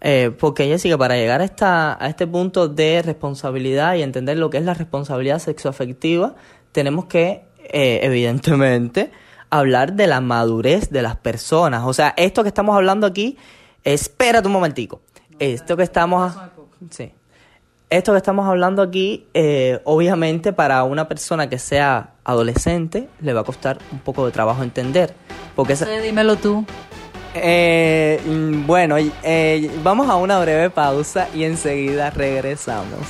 Eh, 0.00 0.32
porque 0.36 0.66
Jessica, 0.66 0.98
para 0.98 1.14
llegar 1.14 1.40
a, 1.40 1.44
esta, 1.44 2.04
a 2.04 2.08
este 2.08 2.26
punto 2.26 2.66
de 2.66 3.00
responsabilidad 3.02 3.94
y 3.94 4.02
entender 4.02 4.38
lo 4.38 4.50
que 4.50 4.58
es 4.58 4.64
la 4.64 4.74
responsabilidad 4.74 5.38
sexoafectiva, 5.38 6.34
tenemos 6.72 7.04
que, 7.04 7.44
eh, 7.62 8.00
evidentemente, 8.02 9.12
hablar 9.50 9.92
de 9.92 10.08
la 10.08 10.20
madurez 10.20 10.90
de 10.90 11.02
las 11.02 11.14
personas. 11.14 11.84
O 11.86 11.92
sea, 11.92 12.12
esto 12.16 12.42
que 12.42 12.48
estamos 12.48 12.74
hablando 12.74 13.06
aquí, 13.06 13.38
espérate 13.84 14.48
un 14.48 14.54
momentico. 14.54 15.00
Esto 15.40 15.76
que 15.76 15.82
estamos... 15.82 16.34
Sí. 16.90 17.12
Esto 17.88 18.12
que 18.12 18.18
estamos 18.18 18.46
hablando 18.46 18.82
aquí, 18.82 19.26
eh, 19.34 19.80
obviamente 19.82 20.52
para 20.52 20.84
una 20.84 21.08
persona 21.08 21.48
que 21.48 21.58
sea 21.58 22.12
adolescente, 22.22 23.08
le 23.20 23.32
va 23.32 23.40
a 23.40 23.44
costar 23.44 23.78
un 23.90 23.98
poco 23.98 24.24
de 24.26 24.30
trabajo 24.30 24.62
entender. 24.62 25.12
Porque 25.56 25.74
dímelo 26.00 26.36
tú. 26.36 26.64
Eh, 27.34 28.20
mm, 28.24 28.66
bueno, 28.66 28.96
eh, 28.98 29.70
vamos 29.82 30.08
a 30.08 30.14
una 30.16 30.38
breve 30.38 30.70
pausa 30.70 31.28
y 31.34 31.42
enseguida 31.42 32.10
regresamos. 32.10 33.00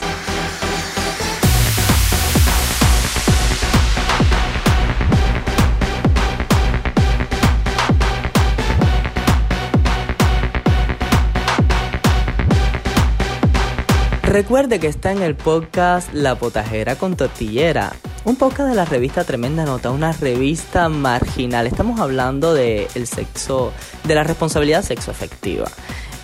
Recuerde 14.30 14.78
que 14.78 14.86
está 14.86 15.10
en 15.10 15.22
el 15.22 15.34
podcast 15.34 16.14
La 16.14 16.36
Potajera 16.36 16.94
con 16.94 17.16
Tortillera, 17.16 17.92
un 18.24 18.36
podcast 18.36 18.68
de 18.68 18.76
la 18.76 18.84
revista 18.84 19.24
Tremenda 19.24 19.64
Nota, 19.64 19.90
una 19.90 20.12
revista 20.12 20.88
marginal. 20.88 21.66
Estamos 21.66 21.98
hablando 21.98 22.54
de 22.54 22.86
el 22.94 23.08
sexo, 23.08 23.72
de 24.04 24.14
la 24.14 24.22
responsabilidad 24.22 24.84
sexoafectiva. 24.84 25.68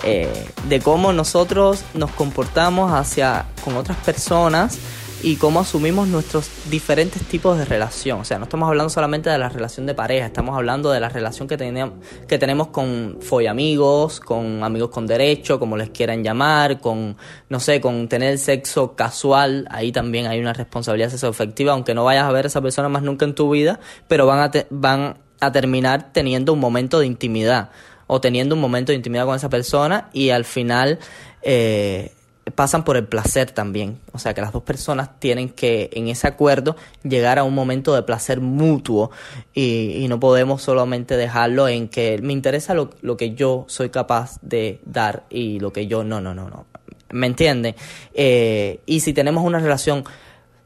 Eh, 0.05 0.31
de 0.69 0.79
cómo 0.79 1.13
nosotros 1.13 1.83
nos 1.95 2.13
comportamos 2.13 2.93
hacia 2.93 3.47
con 3.65 3.77
otras 3.77 3.97
personas 3.97 4.79
y 5.27 5.35
cómo 5.35 5.59
asumimos 5.59 6.07
nuestros 6.07 6.49
diferentes 6.71 7.21
tipos 7.23 7.59
de 7.59 7.65
relación. 7.65 8.21
O 8.21 8.25
sea, 8.25 8.39
no 8.39 8.45
estamos 8.45 8.69
hablando 8.69 8.91
solamente 8.91 9.29
de 9.29 9.37
la 9.37 9.49
relación 9.49 9.85
de 9.85 9.93
pareja, 9.93 10.27
estamos 10.27 10.55
hablando 10.57 10.93
de 10.93 11.01
la 11.01 11.09
relación 11.09 11.49
que, 11.49 11.57
tenemos, 11.57 11.95
que 12.29 12.39
tenemos 12.39 12.69
con 12.69 13.19
amigos, 13.49 14.21
con 14.21 14.63
amigos 14.63 14.91
con 14.91 15.09
derecho, 15.09 15.59
como 15.59 15.77
les 15.77 15.91
quieran 15.91 16.23
llamar, 16.23 16.79
con, 16.79 17.17
no 17.49 17.59
sé, 17.59 17.81
con 17.81 18.07
tener 18.07 18.39
sexo 18.39 18.95
casual. 18.95 19.67
Ahí 19.73 19.91
también 19.91 20.29
hay 20.29 20.39
una 20.39 20.53
responsabilidad 20.53 21.11
sexoafectiva, 21.11 21.73
aunque 21.73 21.93
no 21.93 22.05
vayas 22.05 22.27
a 22.27 22.31
ver 22.31 22.45
a 22.45 22.47
esa 22.47 22.61
persona 22.61 22.89
más 22.89 23.03
nunca 23.03 23.25
en 23.25 23.35
tu 23.35 23.51
vida, 23.51 23.81
pero 24.07 24.27
van 24.27 24.39
a, 24.39 24.53
van 24.71 25.19
a 25.41 25.51
terminar 25.51 26.13
teniendo 26.13 26.53
un 26.53 26.61
momento 26.61 27.01
de 27.01 27.07
intimidad 27.07 27.71
o 28.07 28.21
teniendo 28.21 28.55
un 28.55 28.61
momento 28.61 28.93
de 28.93 28.97
intimidad 28.97 29.25
con 29.25 29.35
esa 29.35 29.49
persona 29.49 30.09
y 30.13 30.31
al 30.31 30.45
final 30.45 31.01
eh, 31.43 32.13
pasan 32.55 32.85
por 32.85 32.97
el 32.97 33.07
placer 33.07 33.51
también. 33.51 33.99
O 34.13 34.19
sea, 34.19 34.35
que 34.35 34.41
las 34.41 34.53
dos 34.53 34.63
personas 34.63 35.19
tienen 35.19 35.49
que, 35.49 35.91
en 35.93 36.09
ese 36.09 36.29
acuerdo, 36.29 36.77
llegar 37.03 37.39
a 37.39 37.45
un 37.45 37.55
momento 37.55 37.95
de 37.95 38.03
placer 38.03 38.41
mutuo 38.41 39.11
y, 39.53 40.07
no 40.09 40.21
podemos 40.21 40.63
solamente 40.63 41.17
dejarlo 41.17 41.67
en 41.67 41.89
que 41.89 42.19
me 42.23 42.33
interesa 42.33 42.75
lo, 42.75 42.91
lo, 43.01 43.17
que 43.17 43.35
yo 43.35 43.65
soy 43.67 43.91
capaz 43.91 44.39
de 44.41 44.81
dar 44.85 45.25
y 45.31 45.59
lo 45.59 45.73
que 45.73 45.89
yo 45.89 46.05
no, 46.05 46.21
no, 46.21 46.33
no, 46.33 46.49
no. 46.49 46.67
¿Me 47.11 47.27
entiende? 47.27 47.75
Eh, 48.15 48.81
y 48.87 49.01
si 49.01 49.13
tenemos 49.13 49.45
una 49.45 49.59
relación 49.59 50.05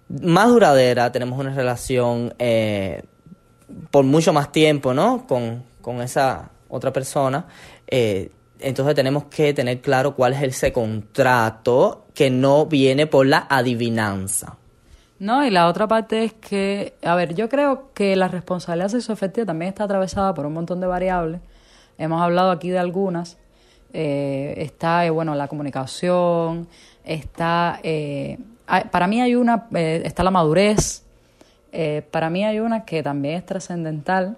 más 0.08 0.48
duradera, 0.48 1.10
tenemos 1.12 1.38
una 1.38 1.54
relación 1.54 2.34
eh, 2.38 3.02
por 3.90 4.04
mucho 4.04 4.32
más 4.32 4.52
tiempo, 4.52 4.92
¿no? 4.92 5.26
Con, 5.26 5.64
con 5.80 6.02
esa 6.02 6.50
otra 6.68 6.92
persona, 6.92 7.46
eh, 7.86 8.30
entonces 8.62 8.94
tenemos 8.94 9.24
que 9.24 9.52
tener 9.52 9.80
claro 9.80 10.14
cuál 10.14 10.32
es 10.32 10.42
ese 10.42 10.72
contrato 10.72 12.06
que 12.14 12.30
no 12.30 12.66
viene 12.66 13.06
por 13.06 13.26
la 13.26 13.46
adivinanza. 13.48 14.56
No, 15.18 15.44
y 15.44 15.50
la 15.50 15.68
otra 15.68 15.86
parte 15.86 16.24
es 16.24 16.32
que, 16.32 16.94
a 17.02 17.14
ver, 17.14 17.34
yo 17.34 17.50
creo 17.50 17.92
que 17.92 18.16
la 18.16 18.28
responsabilidad 18.28 18.88
sexoafectiva 18.88 19.46
también 19.46 19.68
está 19.68 19.84
atravesada 19.84 20.32
por 20.32 20.46
un 20.46 20.54
montón 20.54 20.80
de 20.80 20.86
variables. 20.86 21.42
Hemos 21.98 22.22
hablado 22.22 22.50
aquí 22.50 22.70
de 22.70 22.78
algunas. 22.78 23.36
Eh, 23.92 24.54
está, 24.58 25.04
eh, 25.04 25.10
bueno, 25.10 25.34
la 25.34 25.48
comunicación, 25.48 26.68
está, 27.04 27.80
eh, 27.82 28.38
para 28.90 29.06
mí 29.08 29.20
hay 29.20 29.34
una, 29.34 29.66
está 29.72 30.22
la 30.22 30.30
madurez, 30.30 31.04
para 32.10 32.30
mí 32.30 32.44
hay 32.44 32.60
una 32.60 32.84
que 32.84 33.02
también 33.02 33.36
es 33.36 33.46
trascendental, 33.46 34.36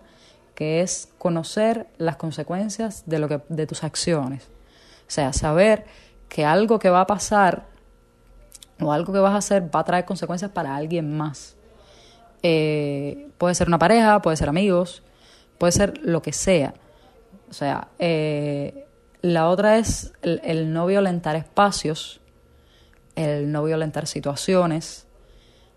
que 0.55 0.81
es 0.81 1.13
conocer 1.19 1.87
las 1.99 2.17
consecuencias 2.17 3.05
de, 3.07 3.19
lo 3.19 3.29
que, 3.29 3.41
de 3.49 3.67
tus 3.67 3.85
acciones. 3.85 4.49
O 5.07 5.11
sea, 5.11 5.33
saber 5.33 5.85
que 6.29 6.45
algo 6.45 6.79
que 6.79 6.91
va 6.91 7.03
a 7.03 7.07
pasar 7.07 7.67
o 8.81 8.93
algo 8.93 9.13
que 9.13 9.19
vas 9.19 9.35
a 9.35 9.39
hacer 9.39 9.75
va 9.75 9.81
a 9.81 9.85
traer 9.85 10.05
consecuencias 10.05 10.51
para 10.51 10.77
alguien 10.77 11.17
más. 11.17 11.57
Eh, 12.43 13.29
puede 13.39 13.55
ser 13.55 13.69
una 13.69 13.79
pareja, 13.79 14.21
puede 14.23 14.37
ser 14.37 14.49
amigos, 14.49 15.03
puede 15.59 15.73
ser 15.73 15.99
lo 16.03 16.23
que 16.23 16.33
sea. 16.33 16.75
O 17.51 17.55
sea, 17.55 17.89
eh, 17.99 18.87
la 19.21 19.49
otra 19.49 19.79
es 19.79 20.13
el, 20.23 20.73
no 20.73 20.87
violentar 20.87 21.37
espacios, 21.37 22.21
el 23.15 23.53
no 23.53 23.63
violentar 23.65 24.07
situaciones. 24.07 25.07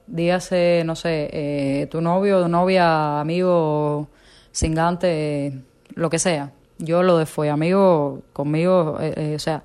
Dígase, 0.07 0.83
no 0.85 0.95
sé, 0.95 1.29
eh, 1.31 1.87
tu 1.87 2.01
novio, 2.01 2.41
tu 2.41 2.47
novia, 2.47 3.19
amigo, 3.19 4.07
cingante, 4.55 5.61
lo 5.93 6.09
que 6.09 6.19
sea. 6.19 6.51
Yo 6.77 7.03
lo 7.03 7.17
de 7.17 7.25
fue 7.25 7.49
amigo 7.49 8.23
conmigo, 8.33 8.97
eh, 8.99 9.13
eh, 9.15 9.35
o 9.35 9.39
sea, 9.39 9.63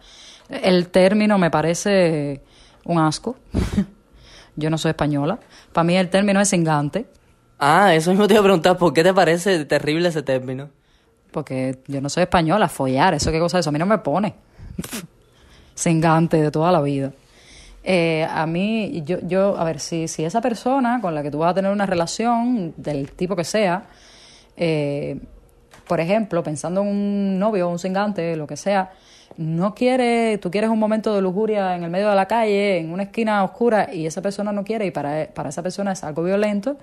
el 0.48 0.88
término 0.88 1.38
me 1.38 1.50
parece 1.50 2.42
un 2.85 2.98
asco. 2.98 3.37
yo 4.57 4.70
no 4.70 4.79
soy 4.79 4.90
española. 4.90 5.38
Para 5.72 5.85
mí 5.85 5.96
el 5.96 6.11
término 6.11 6.40
es 6.40 6.50
cingante. 6.50 7.07
Ah, 7.59 7.94
eso 7.94 8.11
mismo 8.11 8.26
te 8.26 8.35
iba 8.35 8.40
a 8.40 8.44
preguntar, 8.44 8.76
¿por 8.76 8.92
qué 8.92 9.05
te 9.05 9.12
parece 9.12 9.64
terrible 9.64 10.09
ese 10.09 10.22
término? 10.22 10.70
Porque 11.31 11.81
yo 11.87 12.00
no 12.00 12.09
soy 12.09 12.22
española, 12.22 12.68
follar, 12.68 13.14
eso 13.14 13.31
qué 13.31 13.38
cosa 13.38 13.59
es 13.59 13.64
eso, 13.64 13.70
a 13.70 13.72
mí 13.72 13.79
no 13.79 13.87
me 13.87 13.98
pone. 13.98 14.35
cingante 15.76 16.40
de 16.40 16.50
toda 16.50 16.72
la 16.72 16.81
vida. 16.81 17.12
Eh, 17.83 18.26
a 18.29 18.46
mí, 18.46 19.03
yo, 19.05 19.18
yo, 19.22 19.57
a 19.59 19.64
ver, 19.64 19.81
si, 19.81 20.09
si 20.09 20.24
esa 20.24 20.40
persona 20.40 21.00
con 21.00 21.14
la 21.14 21.22
que 21.22 21.31
tú 21.31 21.38
vas 21.38 21.53
a 21.53 21.55
tener 21.55 21.70
una 21.70 21.87
relación, 21.87 22.74
del 22.76 23.12
tipo 23.12 23.37
que 23.37 23.44
sea, 23.44 23.85
eh, 24.61 25.18
por 25.88 26.01
ejemplo, 26.01 26.42
pensando 26.44 26.83
en 26.83 26.88
un 26.88 27.38
novio 27.38 27.66
o 27.66 27.73
un 27.73 27.79
cingante, 27.79 28.37
lo 28.37 28.46
que 28.46 28.57
sea, 28.57 28.92
no 29.38 29.75
quiere, 29.75 30.37
tú 30.38 30.51
quieres 30.51 30.68
un 30.68 30.79
momento 30.79 31.14
de 31.14 31.23
lujuria 31.23 31.75
en 31.75 31.83
el 31.83 31.90
medio 31.90 32.11
de 32.11 32.14
la 32.14 32.27
calle, 32.27 32.77
en 32.79 32.92
una 32.92 33.05
esquina 33.05 33.42
oscura, 33.42 33.92
y 33.92 34.07
esa 34.07 34.20
persona 34.20 34.53
no 34.53 34.62
quiere, 34.62 34.85
y 34.85 34.90
para, 34.90 35.31
para 35.33 35.49
esa 35.49 35.62
persona 35.62 35.92
es 35.92 36.05
algo 36.05 36.23
violento, 36.23 36.77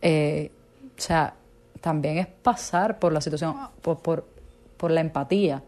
eh, 0.00 0.52
o 0.96 1.00
sea, 1.00 1.34
también 1.80 2.18
es 2.18 2.28
pasar 2.28 3.00
por 3.00 3.12
la 3.12 3.20
situación, 3.20 3.56
por, 3.82 3.98
por, 3.98 4.24
por, 4.76 4.92
la 4.92 5.00
empatía 5.00 5.64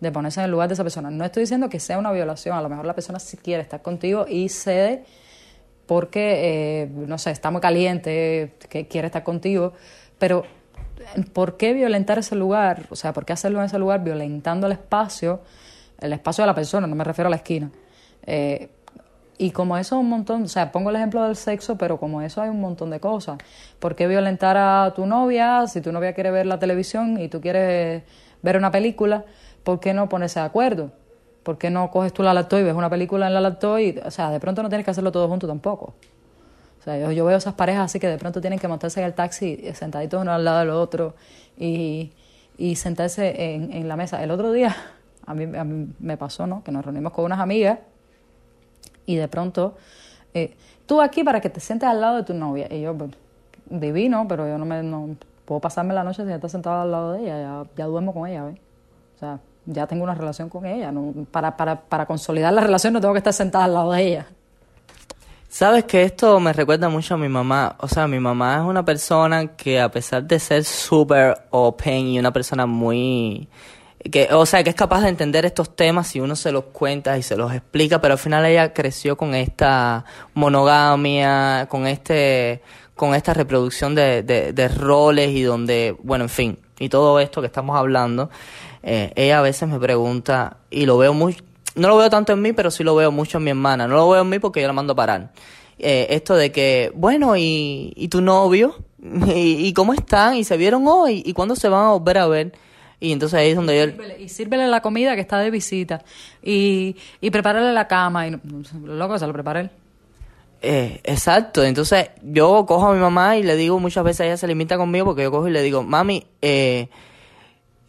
de 0.00 0.10
ponerse 0.10 0.40
en 0.40 0.46
el 0.46 0.50
lugar 0.50 0.68
de 0.68 0.74
esa 0.74 0.82
persona. 0.82 1.08
No 1.10 1.24
estoy 1.24 1.44
diciendo 1.44 1.68
que 1.68 1.78
sea 1.78 1.98
una 1.98 2.10
violación, 2.10 2.56
a 2.56 2.62
lo 2.62 2.68
mejor 2.68 2.84
la 2.84 2.94
persona 2.94 3.20
sí 3.20 3.36
quiere 3.36 3.62
estar 3.62 3.80
contigo 3.80 4.26
y 4.28 4.48
cede 4.48 5.04
porque, 5.86 6.82
eh, 6.82 6.88
no 6.92 7.16
sé, 7.16 7.30
está 7.30 7.52
muy 7.52 7.60
caliente, 7.60 8.54
que 8.68 8.88
quiere 8.88 9.06
estar 9.06 9.22
contigo, 9.22 9.72
pero 10.18 10.44
¿por 11.32 11.56
qué 11.56 11.74
violentar 11.74 12.18
ese 12.18 12.36
lugar? 12.36 12.86
O 12.90 12.96
sea, 12.96 13.12
¿por 13.12 13.24
qué 13.24 13.32
hacerlo 13.32 13.58
en 13.60 13.66
ese 13.66 13.78
lugar 13.78 14.02
violentando 14.02 14.66
el 14.66 14.72
espacio, 14.72 15.40
el 16.00 16.12
espacio 16.12 16.42
de 16.42 16.46
la 16.46 16.54
persona, 16.54 16.86
no 16.86 16.94
me 16.94 17.04
refiero 17.04 17.28
a 17.28 17.30
la 17.30 17.36
esquina? 17.36 17.70
Eh, 18.26 18.68
y 19.36 19.50
como 19.50 19.76
eso 19.76 19.98
un 19.98 20.08
montón, 20.08 20.44
o 20.44 20.48
sea, 20.48 20.70
pongo 20.70 20.90
el 20.90 20.96
ejemplo 20.96 21.24
del 21.24 21.36
sexo, 21.36 21.76
pero 21.76 21.98
como 21.98 22.22
eso 22.22 22.40
hay 22.40 22.50
un 22.50 22.60
montón 22.60 22.90
de 22.90 23.00
cosas. 23.00 23.38
¿Por 23.80 23.96
qué 23.96 24.06
violentar 24.06 24.56
a 24.56 24.92
tu 24.94 25.06
novia 25.06 25.66
si 25.66 25.80
tu 25.80 25.90
novia 25.92 26.12
quiere 26.14 26.30
ver 26.30 26.46
la 26.46 26.58
televisión 26.58 27.20
y 27.20 27.28
tú 27.28 27.40
quieres 27.40 28.04
ver 28.42 28.56
una 28.56 28.70
película? 28.70 29.24
¿Por 29.64 29.80
qué 29.80 29.92
no 29.92 30.08
ponerse 30.08 30.38
de 30.38 30.46
acuerdo? 30.46 30.92
¿Por 31.42 31.58
qué 31.58 31.68
no 31.68 31.90
coges 31.90 32.12
tú 32.12 32.22
la 32.22 32.32
laptop 32.32 32.60
y 32.60 32.62
ves 32.62 32.74
una 32.74 32.88
película 32.88 33.26
en 33.26 33.34
la 33.34 33.40
laptop? 33.40 33.78
Y, 33.78 33.98
o 33.98 34.10
sea, 34.10 34.30
de 34.30 34.38
pronto 34.38 34.62
no 34.62 34.68
tienes 34.68 34.84
que 34.84 34.92
hacerlo 34.92 35.10
todo 35.10 35.28
junto 35.28 35.48
tampoco. 35.48 35.94
O 36.84 36.90
sea, 36.90 37.10
yo, 37.12 37.24
veo 37.24 37.38
esas 37.38 37.54
parejas 37.54 37.86
así 37.86 37.98
que 37.98 38.08
de 38.08 38.18
pronto 38.18 38.42
tienen 38.42 38.58
que 38.58 38.68
montarse 38.68 39.00
en 39.00 39.06
el 39.06 39.14
taxi 39.14 39.72
sentaditos 39.72 40.20
uno 40.20 40.32
al 40.32 40.44
lado 40.44 40.58
del 40.58 40.68
otro 40.68 41.14
y, 41.56 42.12
y 42.58 42.76
sentarse 42.76 43.54
en, 43.54 43.72
en 43.72 43.88
la 43.88 43.96
mesa. 43.96 44.22
El 44.22 44.30
otro 44.30 44.52
día 44.52 44.76
a 45.24 45.32
mí, 45.32 45.44
a 45.56 45.64
mí 45.64 45.94
me 45.98 46.18
pasó, 46.18 46.46
¿no? 46.46 46.62
Que 46.62 46.70
nos 46.70 46.84
reunimos 46.84 47.14
con 47.14 47.24
unas 47.24 47.40
amigas 47.40 47.78
y 49.06 49.16
de 49.16 49.28
pronto, 49.28 49.78
eh, 50.34 50.54
tú 50.84 51.00
aquí 51.00 51.24
para 51.24 51.40
que 51.40 51.48
te 51.48 51.58
sientes 51.58 51.88
al 51.88 52.02
lado 52.02 52.16
de 52.16 52.24
tu 52.24 52.34
novia. 52.34 52.68
Y 52.70 52.82
yo, 52.82 52.94
pues, 52.94 53.12
divino, 53.64 54.26
pero 54.28 54.46
yo 54.46 54.58
no 54.58 54.66
me 54.66 54.82
no 54.82 55.16
puedo 55.46 55.62
pasarme 55.62 55.94
la 55.94 56.04
noche 56.04 56.22
si 56.22 56.28
ya 56.28 56.34
está 56.34 56.50
sentada 56.50 56.82
al 56.82 56.90
lado 56.90 57.12
de 57.12 57.22
ella, 57.22 57.38
ya, 57.38 57.64
ya 57.76 57.86
duermo 57.86 58.12
con 58.12 58.28
ella, 58.28 58.44
¿ves? 58.44 58.58
O 59.16 59.18
sea, 59.18 59.40
ya 59.64 59.86
tengo 59.86 60.04
una 60.04 60.14
relación 60.14 60.50
con 60.50 60.66
ella. 60.66 60.92
No, 60.92 61.26
para, 61.30 61.56
para, 61.56 61.80
para 61.80 62.04
consolidar 62.04 62.52
la 62.52 62.60
relación 62.60 62.92
no 62.92 63.00
tengo 63.00 63.14
que 63.14 63.18
estar 63.18 63.32
sentada 63.32 63.64
al 63.64 63.72
lado 63.72 63.92
de 63.92 64.02
ella. 64.02 64.26
Sabes 65.54 65.84
que 65.84 66.02
esto 66.02 66.40
me 66.40 66.52
recuerda 66.52 66.88
mucho 66.88 67.14
a 67.14 67.16
mi 67.16 67.28
mamá. 67.28 67.76
O 67.78 67.86
sea, 67.86 68.08
mi 68.08 68.18
mamá 68.18 68.56
es 68.56 68.62
una 68.62 68.84
persona 68.84 69.54
que 69.54 69.80
a 69.80 69.88
pesar 69.88 70.24
de 70.24 70.40
ser 70.40 70.64
súper 70.64 71.46
open 71.50 72.08
y 72.08 72.18
una 72.18 72.32
persona 72.32 72.66
muy... 72.66 73.48
Que, 74.10 74.30
o 74.32 74.46
sea, 74.46 74.64
que 74.64 74.70
es 74.70 74.74
capaz 74.74 75.02
de 75.02 75.10
entender 75.10 75.44
estos 75.44 75.76
temas 75.76 76.08
si 76.08 76.18
uno 76.18 76.34
se 76.34 76.50
los 76.50 76.64
cuenta 76.64 77.16
y 77.18 77.22
se 77.22 77.36
los 77.36 77.54
explica, 77.54 78.00
pero 78.00 78.14
al 78.14 78.18
final 78.18 78.44
ella 78.46 78.72
creció 78.72 79.16
con 79.16 79.32
esta 79.36 80.04
monogamia, 80.34 81.68
con 81.70 81.86
este 81.86 82.60
con 82.96 83.14
esta 83.14 83.32
reproducción 83.32 83.94
de, 83.94 84.24
de, 84.24 84.52
de 84.52 84.68
roles 84.68 85.30
y 85.30 85.42
donde, 85.42 85.96
bueno, 86.02 86.24
en 86.24 86.30
fin, 86.30 86.58
y 86.80 86.88
todo 86.88 87.20
esto 87.20 87.40
que 87.40 87.46
estamos 87.46 87.76
hablando, 87.76 88.28
eh, 88.82 89.12
ella 89.14 89.38
a 89.38 89.42
veces 89.42 89.68
me 89.68 89.78
pregunta, 89.78 90.58
y 90.70 90.86
lo 90.86 90.98
veo 90.98 91.14
muy, 91.14 91.36
no 91.74 91.88
lo 91.88 91.96
veo 91.96 92.10
tanto 92.10 92.32
en 92.32 92.42
mí, 92.42 92.52
pero 92.52 92.70
sí 92.70 92.84
lo 92.84 92.94
veo 92.94 93.10
mucho 93.10 93.38
en 93.38 93.44
mi 93.44 93.50
hermana, 93.50 93.86
no 93.86 93.96
lo 93.96 94.08
veo 94.10 94.22
en 94.22 94.28
mí 94.28 94.38
porque 94.38 94.60
yo 94.60 94.66
la 94.66 94.72
mando 94.72 94.92
a 94.92 94.96
parar. 94.96 95.32
Eh, 95.78 96.06
esto 96.10 96.34
de 96.34 96.52
que, 96.52 96.92
bueno, 96.94 97.36
¿y, 97.36 97.92
y 97.96 98.08
tu 98.08 98.20
novio? 98.20 98.76
¿Y, 99.26 99.66
¿Y, 99.66 99.72
cómo 99.72 99.92
están? 99.92 100.36
¿Y 100.36 100.44
se 100.44 100.56
vieron 100.56 100.86
hoy? 100.86 101.22
¿Y 101.24 101.32
cuándo 101.32 101.56
se 101.56 101.68
van 101.68 101.86
a 101.86 101.90
volver 101.90 102.18
a 102.18 102.26
ver? 102.26 102.52
Y 103.00 103.12
entonces 103.12 103.38
ahí 103.38 103.50
es 103.50 103.56
donde 103.56 103.76
yo... 103.76 103.84
Sírvele, 103.86 104.22
y 104.22 104.28
sírvele 104.28 104.66
la 104.66 104.80
comida 104.80 105.14
que 105.14 105.20
está 105.20 105.38
de 105.38 105.50
visita. 105.50 106.02
Y, 106.42 106.96
y 107.20 107.30
prepárale 107.30 107.72
la 107.72 107.86
cama. 107.86 108.28
Y, 108.28 108.40
loco, 108.84 109.18
se 109.18 109.26
lo 109.26 109.32
prepara 109.32 109.60
él. 109.60 109.70
Eh, 110.66 111.00
exacto, 111.04 111.62
entonces 111.62 112.08
yo 112.22 112.64
cojo 112.64 112.86
a 112.86 112.94
mi 112.94 112.98
mamá 112.98 113.36
y 113.36 113.42
le 113.42 113.54
digo 113.54 113.78
muchas 113.78 114.02
veces 114.02 114.20
ella 114.20 114.38
se 114.38 114.46
limita 114.46 114.78
conmigo 114.78 115.04
porque 115.04 115.22
yo 115.22 115.30
cojo 115.30 115.46
y 115.46 115.50
le 115.50 115.60
digo, 115.60 115.82
mami, 115.82 116.26
eh, 116.40 116.88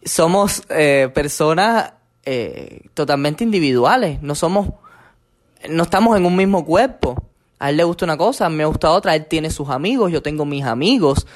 somos 0.04 0.62
eh, 0.68 1.08
personas 1.14 1.94
eh, 2.28 2.80
totalmente 2.92 3.44
individuales, 3.44 4.20
no 4.20 4.34
somos, 4.34 4.70
no 5.68 5.84
estamos 5.84 6.16
en 6.16 6.26
un 6.26 6.34
mismo 6.34 6.64
cuerpo. 6.64 7.22
A 7.60 7.70
él 7.70 7.76
le 7.76 7.84
gusta 7.84 8.04
una 8.04 8.16
cosa, 8.16 8.46
a 8.46 8.50
mí 8.50 8.56
me 8.56 8.64
gusta 8.64 8.90
otra, 8.90 9.14
él 9.14 9.26
tiene 9.26 9.48
sus 9.50 9.70
amigos, 9.70 10.10
yo 10.10 10.22
tengo 10.22 10.44
mis 10.44 10.64
amigos. 10.64 11.26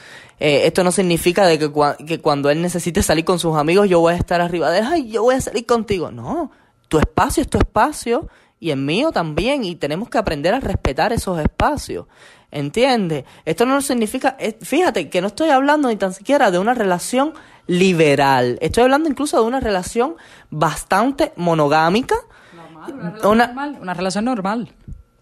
Eh, 0.41 0.67
esto 0.67 0.83
no 0.83 0.91
significa 0.91 1.47
de 1.47 1.61
que, 1.61 1.69
cua 1.71 1.97
que 1.97 2.21
cuando 2.21 2.51
él 2.51 2.61
necesite 2.61 3.03
salir 3.03 3.25
con 3.25 3.39
sus 3.39 3.57
amigos 3.57 3.89
yo 3.89 4.01
voy 4.01 4.15
a 4.15 4.17
estar 4.17 4.41
arriba 4.41 4.71
de 4.71 4.81
él, 4.81 4.85
ay, 4.91 5.11
yo 5.11 5.23
voy 5.23 5.37
a 5.37 5.41
salir 5.41 5.65
contigo. 5.65 6.11
No, 6.11 6.51
tu 6.89 6.99
espacio 6.99 7.43
es 7.43 7.49
tu 7.49 7.59
espacio 7.59 8.29
y 8.59 8.71
el 8.71 8.79
mío 8.79 9.13
también 9.13 9.63
y 9.63 9.77
tenemos 9.77 10.11
que 10.11 10.19
aprender 10.19 10.55
a 10.55 10.61
respetar 10.61 11.13
esos 11.13 11.39
espacios. 11.39 12.07
¿Entiendes? 12.51 13.25
Esto 13.45 13.65
no 13.65 13.81
significa, 13.81 14.37
fíjate 14.61 15.09
que 15.09 15.21
no 15.21 15.29
estoy 15.29 15.51
hablando 15.51 15.89
ni 15.89 15.95
tan 15.95 16.13
siquiera 16.13 16.51
de 16.51 16.59
una 16.59 16.75
relación 16.75 17.33
liberal, 17.71 18.59
estoy 18.61 18.83
hablando 18.83 19.09
incluso 19.09 19.41
de 19.41 19.47
una 19.47 19.61
relación 19.61 20.17
bastante 20.51 21.33
monogámica. 21.37 22.17
Normal, 22.53 22.93
una, 22.93 23.05
relación 23.13 23.33
una, 23.33 23.47
normal, 23.47 23.79
una 23.81 23.95
relación 23.95 24.25
normal. 24.25 24.69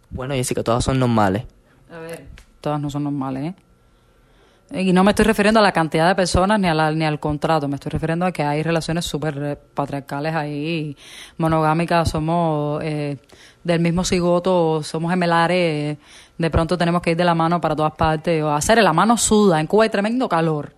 Bueno, 0.09 0.35
Jessica, 0.35 0.63
todas 0.63 0.83
son 0.83 0.99
normales. 0.99 1.45
A 1.93 1.99
ver, 1.99 2.25
todas 2.63 2.81
no 2.81 2.89
son 2.89 3.05
normales, 3.05 3.55
¿eh? 3.55 4.83
Y 4.83 4.93
no 4.93 5.03
me 5.03 5.13
estoy 5.13 5.25
refiriendo 5.25 5.61
a 5.61 5.63
la 5.63 5.73
cantidad 5.73 6.09
de 6.09 6.15
personas 6.15 6.61
ni, 6.61 6.69
a 6.69 6.75
la, 6.75 6.91
ni 6.91 7.05
al 7.05 7.21
contrato, 7.21 7.69
me 7.69 7.77
estoy 7.77 7.91
refiriendo 7.91 8.27
a 8.27 8.33
que 8.33 8.43
hay 8.43 8.63
relaciones 8.63 9.05
súper 9.05 9.59
patriarcales 9.75 10.35
ahí, 10.35 10.95
monogámicas, 11.39 12.11
somos 12.11 12.83
eh, 12.83 13.17
del 13.65 13.81
mismo 13.81 14.05
cigoto, 14.05 14.83
somos 14.83 15.11
gemelares, 15.11 15.97
de 16.37 16.51
pronto 16.51 16.77
tenemos 16.77 17.01
que 17.01 17.13
ir 17.13 17.17
de 17.17 17.25
la 17.25 17.35
mano 17.35 17.63
para 17.63 17.75
todas 17.75 17.93
partes, 17.93 18.43
o 18.43 18.51
hacer 18.51 18.83
la 18.83 18.93
mano 18.93 19.17
suda, 19.17 19.59
en 19.59 19.67
Cuba 19.67 19.85
hay 19.85 19.91
tremendo 19.91 20.29
calor. 20.29 20.78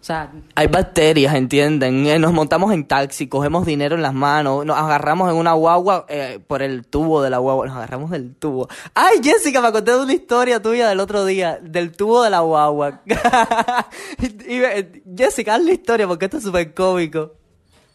O 0.00 0.04
sea, 0.04 0.32
hay 0.54 0.66
bacterias, 0.66 1.34
¿entienden? 1.34 2.06
Eh, 2.06 2.18
nos 2.18 2.32
montamos 2.32 2.72
en 2.72 2.86
taxi, 2.86 3.28
cogemos 3.28 3.66
dinero 3.66 3.96
en 3.96 4.02
las 4.02 4.14
manos, 4.14 4.64
nos 4.64 4.78
agarramos 4.78 5.30
en 5.30 5.36
una 5.36 5.52
guagua 5.52 6.06
eh, 6.08 6.38
por 6.46 6.62
el 6.62 6.86
tubo 6.86 7.20
de 7.20 7.28
la 7.28 7.36
guagua, 7.36 7.66
nos 7.66 7.76
agarramos 7.76 8.10
del 8.10 8.34
tubo. 8.34 8.66
Ay, 8.94 9.18
Jessica, 9.22 9.60
me 9.60 9.70
conté 9.72 9.90
de 9.92 10.00
una 10.00 10.14
historia 10.14 10.62
tuya 10.62 10.88
del 10.88 11.00
otro 11.00 11.26
día, 11.26 11.58
del 11.60 11.92
tubo 11.92 12.22
de 12.22 12.30
la 12.30 12.40
guagua. 12.40 13.02
y, 14.18 14.54
y, 14.54 15.02
Jessica, 15.14 15.56
haz 15.56 15.64
la 15.64 15.72
historia 15.72 16.08
porque 16.08 16.24
esto 16.24 16.38
es 16.38 16.44
súper 16.44 16.72
cómico. 16.72 17.32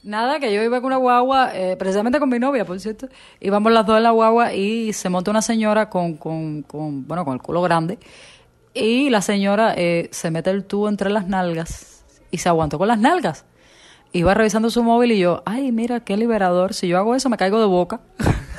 Nada, 0.03 0.39
que 0.39 0.53
yo 0.53 0.61
iba 0.61 0.81
con 0.81 0.87
una 0.87 0.97
guagua, 0.97 1.55
eh, 1.55 1.75
precisamente 1.75 2.19
con 2.19 2.29
mi 2.29 2.37
novia, 2.37 2.65
por 2.65 2.79
cierto, 2.79 3.09
íbamos 3.39 3.71
las 3.71 3.83
dos 3.83 3.97
en 3.97 4.03
la 4.03 4.11
guagua 4.11 4.53
y 4.53 4.93
se 4.93 5.09
monta 5.09 5.31
una 5.31 5.41
señora 5.41 5.89
con, 5.89 6.17
con, 6.17 6.61
con 6.61 7.07
bueno, 7.07 7.25
con 7.25 7.33
el 7.33 7.41
culo 7.41 7.63
grande 7.63 7.97
y 8.75 9.09
la 9.09 9.21
señora 9.21 9.73
eh, 9.75 10.09
se 10.11 10.29
mete 10.29 10.51
el 10.51 10.65
tubo 10.65 10.89
entre 10.89 11.09
las 11.09 11.27
nalgas 11.27 11.94
y 12.36 12.38
se 12.38 12.50
aguantó 12.50 12.78
con 12.78 12.89
las 12.89 13.00
nalgas. 13.00 13.45
Iba 14.12 14.34
revisando 14.34 14.69
su 14.69 14.84
móvil 14.84 15.13
y 15.13 15.19
yo, 15.19 15.41
ay, 15.45 15.71
mira, 15.71 16.02
qué 16.02 16.17
liberador. 16.17 16.74
Si 16.74 16.88
yo 16.88 16.98
hago 16.98 17.15
eso, 17.15 17.30
me 17.30 17.38
caigo 17.38 17.60
de 17.60 17.65
boca. 17.65 18.02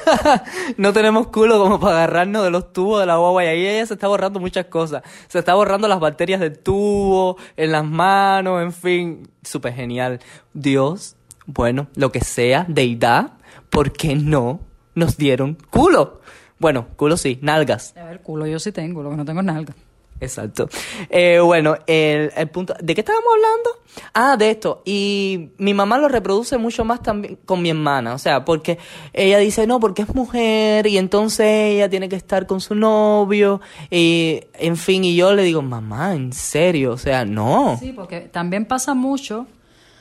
no 0.79 0.95
tenemos 0.95 1.27
culo 1.29 1.59
como 1.59 1.79
para 1.79 1.97
agarrarnos 1.97 2.43
de 2.43 2.51
los 2.51 2.73
tubos 2.73 3.01
de 3.01 3.07
la 3.07 3.17
guagua 3.17 3.45
y 3.45 3.49
ahí 3.49 3.67
ella 3.67 3.85
se 3.85 3.95
está 3.95 4.09
borrando 4.09 4.41
muchas 4.41 4.67
cosas. 4.67 5.03
Se 5.29 5.39
está 5.39 5.55
borrando 5.55 5.89
las 5.89 6.01
bacterias 6.01 6.41
del 6.41 6.59
tubo, 6.59 7.37
en 7.57 7.73
las 7.73 7.85
manos, 7.85 8.63
en 8.63 8.73
fin. 8.73 9.29
Súper 9.43 9.75
genial. 9.75 10.21
Dios, 10.55 11.17
bueno, 11.45 11.89
lo 11.97 12.13
que 12.13 12.21
sea, 12.21 12.65
deidad, 12.67 13.33
¿por 13.69 13.93
qué 13.93 14.15
no 14.17 14.61
nos 14.95 15.19
dieron 15.19 15.59
culo? 15.71 16.23
Bueno, 16.59 16.87
culo 16.97 17.19
sí, 17.19 17.39
nalgas. 17.43 17.95
A 17.97 18.05
ver, 18.05 18.23
culo 18.23 18.47
yo 18.47 18.59
sí 18.59 18.73
tengo, 18.73 19.03
lo 19.03 19.11
que 19.11 19.17
no 19.17 19.25
tengo 19.27 19.41
es 19.41 19.47
nalgas. 19.47 19.77
Exacto. 20.21 20.69
Eh, 21.11 21.41
bueno, 21.41 21.77
el, 21.87 22.33
el, 22.37 22.49
punto. 22.49 22.75
¿De 22.81 22.95
qué 22.95 23.03
estábamos 23.03 23.29
hablando? 23.35 23.71
Ah, 24.15 24.37
de 24.37 24.51
esto. 24.51 24.83
Y 24.85 25.51
mi 25.59 25.75
mamá 25.75 25.99
lo 25.99 26.09
reproduce 26.09 26.57
mucho 26.59 26.85
más 26.85 27.03
también 27.03 27.39
con 27.45 27.63
mi 27.63 27.71
hermana. 27.71 28.15
O 28.15 28.19
sea, 28.19 28.45
porque 28.45 28.79
ella 29.13 29.39
dice, 29.39 29.67
no, 29.67 29.81
porque 29.81 30.03
es 30.03 30.15
mujer 30.15 30.87
y 30.87 30.99
entonces 30.99 31.47
ella 31.47 31.89
tiene 31.89 32.09
que 32.09 32.17
estar 32.17 32.47
con 32.47 32.61
su 32.61 32.75
novio. 32.75 33.61
Y, 33.91 34.41
en 34.55 34.77
fin, 34.77 35.05
y 35.05 35.17
yo 35.17 35.35
le 35.35 35.43
digo, 35.43 35.63
mamá, 35.63 36.15
en 36.15 36.33
serio. 36.33 36.93
O 36.93 36.99
sea, 36.99 37.25
no. 37.25 37.77
Sí, 37.79 37.93
porque 37.93 38.21
también 38.21 38.65
pasa 38.65 38.95
mucho. 38.95 39.47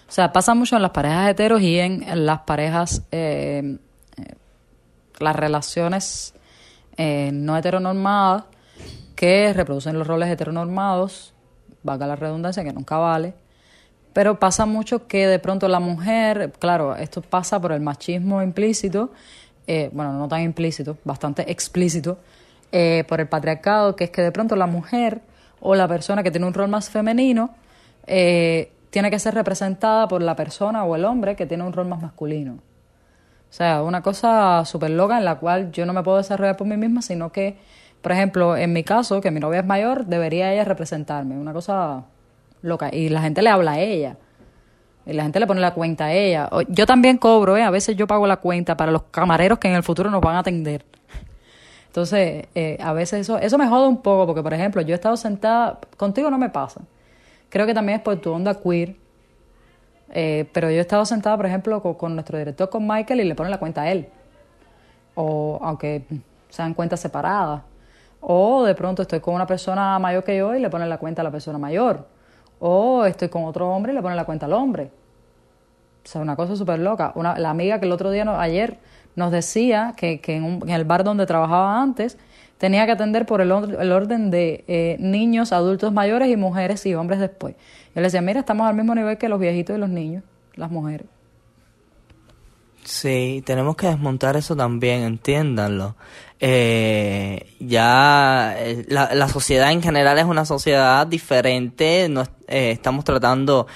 O 0.08 0.12
sea, 0.12 0.32
pasa 0.32 0.54
mucho 0.54 0.76
en 0.76 0.82
las 0.82 0.92
parejas 0.92 1.30
heteros 1.30 1.62
y 1.62 1.80
en, 1.80 2.26
las 2.26 2.42
parejas. 2.42 3.04
Eh, 3.12 3.78
eh, 4.18 4.36
las 5.20 5.36
relaciones 5.36 6.34
eh, 6.98 7.32
no 7.34 7.58
heteronormadas 7.58 8.46
que 9.16 9.54
reproducen 9.54 9.98
los 9.98 10.08
roles 10.08 10.30
heteronormados, 10.30 11.34
valga 11.84 12.08
la 12.08 12.16
redundancia, 12.16 12.64
que 12.64 12.74
nunca 12.74 12.98
vale. 12.98 13.34
Pero 14.14 14.40
pasa 14.40 14.66
mucho 14.66 15.08
que 15.08 15.28
de 15.28 15.40
pronto 15.40 15.68
la 15.68 15.80
mujer, 15.80 16.54
claro, 16.60 16.96
esto 16.96 17.22
pasa 17.22 17.60
por 17.60 17.72
el 17.72 17.82
machismo 17.82 18.42
implícito, 18.42 19.12
eh, 19.68 19.90
bueno, 19.94 20.14
no 20.14 20.28
tan 20.28 20.42
implícito, 20.42 20.98
bastante 21.04 21.52
explícito, 21.52 22.20
eh, 22.72 23.04
por 23.08 23.20
el 23.20 23.28
patriarcado, 23.28 23.96
que 23.96 24.06
es 24.06 24.10
que 24.12 24.22
de 24.22 24.32
pronto 24.32 24.56
la 24.56 24.68
mujer 24.68 25.22
o 25.60 25.76
la 25.76 25.88
persona 25.88 26.24
que 26.24 26.32
tiene 26.32 26.46
un 26.46 26.54
rol 26.54 26.68
más 26.68 26.90
femenino 26.90 27.56
eh, 28.08 28.72
tiene 28.90 29.10
que 29.10 29.20
ser 29.20 29.34
representada 29.34 30.08
por 30.08 30.22
la 30.22 30.36
persona 30.36 30.84
o 30.84 30.96
el 30.96 31.06
hombre 31.06 31.36
que 31.36 31.46
tiene 31.46 31.64
un 31.64 31.74
rol 31.74 31.88
más 31.88 32.02
masculino. 32.02 32.54
O 32.54 33.54
sea, 33.58 33.84
una 33.84 34.02
cosa 34.02 34.64
súper 34.66 34.92
loca 34.92 35.18
en 35.18 35.26
la 35.26 35.36
cual 35.36 35.72
yo 35.72 35.86
no 35.86 35.94
me 35.94 36.04
puedo 36.04 36.18
desarrollar 36.18 36.58
por 36.58 36.68
mí 36.68 36.78
misma, 36.78 37.02
sino 37.02 37.32
que 37.32 37.58
por 38.06 38.12
ejemplo, 38.12 38.56
en 38.56 38.72
mi 38.72 38.84
caso, 38.84 39.20
que 39.20 39.32
mi 39.32 39.40
novia 39.40 39.62
es 39.62 39.66
mayor, 39.66 40.06
debería 40.06 40.54
ella 40.54 40.64
representarme, 40.64 41.40
una 41.40 41.54
cosa 41.54 42.04
loca. 42.62 42.94
Y 42.94 43.10
la 43.10 43.20
gente 43.20 43.42
le 43.42 43.50
habla 43.50 43.72
a 43.72 43.80
ella. 43.80 44.18
Y 45.08 45.14
la 45.14 45.24
gente 45.24 45.40
le 45.40 45.48
pone 45.48 45.60
la 45.60 45.74
cuenta 45.74 46.06
a 46.06 46.14
ella. 46.14 46.48
Yo 46.68 46.86
también 46.86 47.18
cobro, 47.18 47.58
¿eh? 47.58 47.64
A 47.64 47.72
veces 47.72 47.96
yo 47.96 48.06
pago 48.06 48.28
la 48.28 48.38
cuenta 48.38 48.78
para 48.78 48.92
los 48.92 49.06
camareros 49.10 49.58
que 49.58 49.70
en 49.70 49.74
el 49.74 49.82
futuro 49.82 50.12
nos 50.12 50.22
van 50.22 50.36
a 50.36 50.40
atender. 50.42 50.86
Entonces, 51.88 52.46
eh, 52.54 52.78
a 52.80 52.94
veces 52.94 53.22
eso, 53.22 53.40
eso 53.40 53.58
me 53.58 53.68
jode 53.68 53.88
un 53.88 54.04
poco, 54.04 54.28
porque, 54.28 54.44
por 54.44 54.54
ejemplo, 54.54 54.84
yo 54.84 54.94
he 54.94 54.94
estado 54.94 55.18
sentada, 55.18 55.80
contigo 55.98 56.30
no 56.30 56.38
me 56.38 56.52
pasa. 56.52 56.82
Creo 57.50 57.66
que 57.66 57.74
también 57.74 57.98
es 57.98 58.04
por 58.04 58.18
tu 58.18 58.30
onda 58.32 58.54
queer. 58.54 58.98
Eh, 60.12 60.48
pero 60.54 60.70
yo 60.70 60.78
he 60.78 60.82
estado 60.82 61.06
sentada, 61.06 61.38
por 61.38 61.48
ejemplo, 61.48 61.82
con, 61.82 61.96
con, 61.96 62.14
nuestro 62.14 62.38
director, 62.38 62.70
con 62.70 62.86
Michael, 62.86 63.22
y 63.22 63.24
le 63.24 63.34
pone 63.34 63.50
la 63.50 63.58
cuenta 63.58 63.82
a 63.82 63.92
él. 63.92 64.10
O 65.16 65.58
aunque 65.64 66.06
sean 66.50 66.76
cuentas 66.76 67.00
separadas. 67.00 67.64
O 68.22 68.64
de 68.64 68.74
pronto 68.76 69.02
estoy 69.04 69.20
con 69.20 69.36
una 69.36 69.46
persona 69.48 70.00
mayor 70.00 70.24
que 70.24 70.38
yo 70.38 70.56
y 70.56 70.60
le 70.60 70.70
ponen 70.70 70.90
la 70.90 70.98
cuenta 70.98 71.22
a 71.22 71.24
la 71.24 71.32
persona 71.32 71.58
mayor. 71.58 72.06
O 72.60 73.06
estoy 73.06 73.30
con 73.30 73.46
otro 73.46 73.70
hombre 73.70 73.92
y 73.92 73.96
le 73.96 74.02
ponen 74.02 74.16
la 74.18 74.26
cuenta 74.26 74.46
al 74.46 74.54
hombre. 74.54 74.92
O 76.04 76.08
sea, 76.08 76.22
una 76.22 76.36
cosa 76.36 76.56
súper 76.56 76.80
loca. 76.80 77.12
Una, 77.16 77.38
la 77.38 77.50
amiga 77.50 77.80
que 77.80 77.86
el 77.86 77.92
otro 77.92 78.12
día, 78.12 78.26
no, 78.26 78.40
ayer, 78.40 78.78
nos 79.16 79.32
decía 79.32 79.94
que, 79.98 80.20
que 80.22 80.36
en, 80.36 80.44
un- 80.44 80.62
en 80.64 80.76
el 80.76 80.86
bar 80.86 81.04
donde 81.04 81.26
trabajaba 81.26 81.82
antes 81.82 82.18
tenía 82.58 82.86
que 82.86 82.92
atender 82.94 83.26
por 83.26 83.42
el, 83.42 83.52
el 83.52 83.92
orden 83.92 84.32
de 84.32 84.64
eh, 84.68 84.98
niños, 85.00 85.52
adultos 85.52 85.92
mayores 85.94 86.30
y 86.30 86.38
mujeres 86.38 86.86
y 86.86 86.96
hombres 86.96 87.20
después. 87.20 87.56
Yo 87.94 88.02
le 88.02 88.04
decía, 88.04 88.22
mira, 88.22 88.40
estamos 88.40 88.68
al 88.68 88.76
mismo 88.76 88.96
nivel 88.96 89.18
que 89.18 89.30
los 89.30 89.40
viejitos 89.40 89.76
y 89.76 89.80
los 89.80 89.90
niños, 89.90 90.24
las 90.56 90.72
mujeres. 90.72 91.08
Sí, 93.06 93.44
tenemos 93.46 93.76
que 93.76 93.86
desmontar 93.86 94.36
eso 94.36 94.56
también, 94.56 95.04
entiéndanlo. 95.04 95.96
Eh, 96.40 97.54
ya 97.60 98.56
eh, 98.58 98.84
la, 98.88 99.14
la 99.14 99.30
sociedad 99.30 99.72
en 99.72 99.84
general 99.84 100.18
es 100.18 100.26
una 100.26 100.44
sociedad 100.44 101.06
diferente, 101.06 102.10
no 102.10 102.24
eh, 102.48 102.72
estamos 102.72 103.06
tratando, 103.06 103.68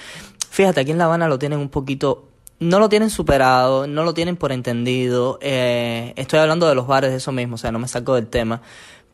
fíjate, 0.50 0.80
aquí 0.80 0.90
en 0.90 0.98
La 0.98 1.04
Habana 1.04 1.28
lo 1.28 1.38
tienen 1.38 1.60
un 1.60 1.68
poquito, 1.68 2.26
no 2.58 2.80
lo 2.80 2.88
tienen 2.88 3.08
superado, 3.08 3.86
no 3.86 4.02
lo 4.02 4.14
tienen 4.14 4.34
por 4.34 4.50
entendido, 4.50 5.38
eh, 5.40 6.12
estoy 6.16 6.40
hablando 6.40 6.66
de 6.68 6.74
los 6.74 6.88
bares, 6.88 7.12
de 7.12 7.18
eso 7.18 7.30
mismo, 7.30 7.54
o 7.54 7.58
sea, 7.58 7.70
no 7.70 7.78
me 7.78 7.86
saco 7.86 8.16
del 8.16 8.26
tema. 8.26 8.62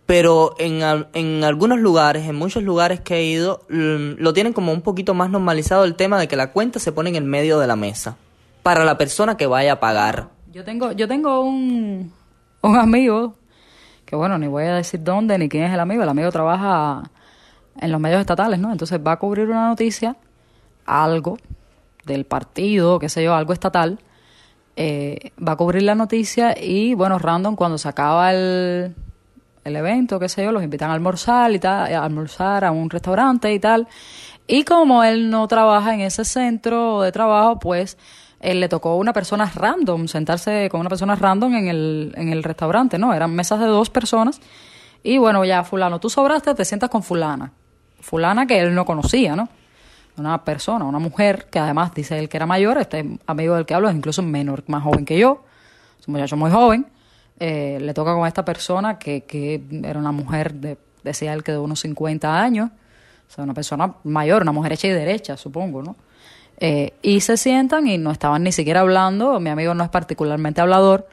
Pero 0.06 0.54
en, 0.58 0.80
en 1.12 1.44
algunos 1.44 1.78
lugares, 1.78 2.26
en 2.26 2.36
muchos 2.36 2.62
lugares 2.62 3.00
que 3.00 3.16
he 3.16 3.24
ido, 3.24 3.66
mm, 3.68 4.12
lo 4.16 4.32
tienen 4.32 4.54
como 4.54 4.72
un 4.72 4.80
poquito 4.80 5.12
más 5.12 5.28
normalizado 5.28 5.84
el 5.84 5.94
tema 5.94 6.18
de 6.18 6.26
que 6.26 6.36
la 6.36 6.52
cuenta 6.52 6.78
se 6.78 6.92
pone 6.92 7.10
en 7.10 7.16
el 7.16 7.24
medio 7.24 7.58
de 7.58 7.66
la 7.66 7.76
mesa 7.76 8.16
para 8.66 8.84
la 8.84 8.98
persona 8.98 9.36
que 9.36 9.46
vaya 9.46 9.74
a 9.74 9.78
pagar. 9.78 10.30
Yo 10.50 10.64
tengo, 10.64 10.90
yo 10.90 11.06
tengo 11.06 11.38
un, 11.38 12.12
un 12.62 12.76
amigo, 12.76 13.36
que 14.04 14.16
bueno, 14.16 14.38
ni 14.38 14.48
voy 14.48 14.64
a 14.64 14.74
decir 14.74 15.04
dónde 15.04 15.38
ni 15.38 15.48
quién 15.48 15.62
es 15.62 15.72
el 15.72 15.78
amigo. 15.78 16.02
El 16.02 16.08
amigo 16.08 16.32
trabaja 16.32 17.04
en 17.80 17.92
los 17.92 18.00
medios 18.00 18.18
estatales, 18.18 18.58
¿no? 18.58 18.72
Entonces 18.72 18.98
va 18.98 19.12
a 19.12 19.18
cubrir 19.20 19.48
una 19.48 19.68
noticia, 19.68 20.16
algo 20.84 21.38
del 22.06 22.24
partido, 22.24 22.98
qué 22.98 23.08
sé 23.08 23.22
yo, 23.22 23.36
algo 23.36 23.52
estatal. 23.52 24.00
eh, 24.74 25.30
va 25.38 25.52
a 25.52 25.56
cubrir 25.56 25.84
la 25.84 25.94
noticia 25.94 26.52
y, 26.60 26.94
bueno, 26.94 27.20
random, 27.20 27.54
cuando 27.54 27.78
se 27.78 27.88
acaba 27.88 28.32
el, 28.32 28.96
el 29.64 29.76
evento, 29.76 30.18
qué 30.18 30.28
sé 30.28 30.42
yo, 30.44 30.50
los 30.50 30.64
invitan 30.64 30.90
a 30.90 30.94
almorzar 30.94 31.52
y 31.52 31.60
tal, 31.60 31.94
a 31.94 32.04
almorzar 32.04 32.64
a 32.64 32.72
un 32.72 32.90
restaurante 32.90 33.52
y 33.54 33.60
tal. 33.60 33.86
Y 34.46 34.64
como 34.64 35.02
él 35.02 35.30
no 35.30 35.48
trabaja 35.48 35.94
en 35.94 36.00
ese 36.00 36.24
centro 36.24 37.00
de 37.00 37.12
trabajo, 37.12 37.58
pues 37.58 37.98
él 38.40 38.60
le 38.60 38.68
tocó 38.68 38.90
a 38.90 38.96
una 38.96 39.12
persona 39.12 39.50
random, 39.52 40.06
sentarse 40.08 40.68
con 40.70 40.80
una 40.80 40.88
persona 40.88 41.16
random 41.16 41.54
en 41.54 41.68
el, 41.68 42.14
en 42.16 42.28
el 42.28 42.42
restaurante, 42.42 42.98
¿no? 42.98 43.12
Eran 43.12 43.34
mesas 43.34 43.58
de 43.60 43.66
dos 43.66 43.90
personas. 43.90 44.40
Y 45.02 45.18
bueno, 45.18 45.44
ya 45.44 45.64
fulano, 45.64 45.98
tú 45.98 46.10
sobraste, 46.10 46.54
te 46.54 46.64
sientas 46.64 46.90
con 46.90 47.02
fulana. 47.02 47.52
Fulana 48.00 48.46
que 48.46 48.60
él 48.60 48.74
no 48.74 48.84
conocía, 48.84 49.34
¿no? 49.34 49.48
Una 50.16 50.44
persona, 50.44 50.84
una 50.84 50.98
mujer, 50.98 51.46
que 51.50 51.58
además 51.58 51.92
dice 51.92 52.18
él 52.18 52.28
que 52.28 52.36
era 52.36 52.46
mayor, 52.46 52.78
este 52.78 53.18
amigo 53.26 53.54
del 53.54 53.66
que 53.66 53.74
hablo 53.74 53.88
es 53.88 53.96
incluso 53.96 54.22
menor, 54.22 54.64
más 54.66 54.82
joven 54.82 55.04
que 55.04 55.18
yo, 55.18 55.44
es 56.00 56.08
un 56.08 56.12
muchacho 56.12 56.36
muy 56.36 56.50
joven, 56.50 56.86
eh, 57.38 57.78
le 57.80 57.92
toca 57.92 58.14
con 58.14 58.26
esta 58.26 58.44
persona 58.44 58.98
que, 58.98 59.24
que 59.24 59.62
era 59.84 59.98
una 59.98 60.12
mujer, 60.12 60.54
de, 60.54 60.78
decía 61.02 61.34
él 61.34 61.42
que 61.42 61.52
de 61.52 61.58
unos 61.58 61.80
50 61.80 62.40
años, 62.40 62.70
o 63.28 63.32
sea, 63.32 63.44
una 63.44 63.54
persona 63.54 63.94
mayor, 64.04 64.42
una 64.42 64.52
mujer 64.52 64.72
hecha 64.72 64.88
y 64.88 64.92
derecha, 64.92 65.36
supongo, 65.36 65.82
¿no? 65.82 65.96
Eh, 66.58 66.94
y 67.02 67.20
se 67.20 67.36
sientan 67.36 67.86
y 67.86 67.98
no 67.98 68.10
estaban 68.10 68.42
ni 68.42 68.52
siquiera 68.52 68.80
hablando, 68.80 69.38
mi 69.40 69.50
amigo 69.50 69.74
no 69.74 69.84
es 69.84 69.90
particularmente 69.90 70.60
hablador, 70.60 71.06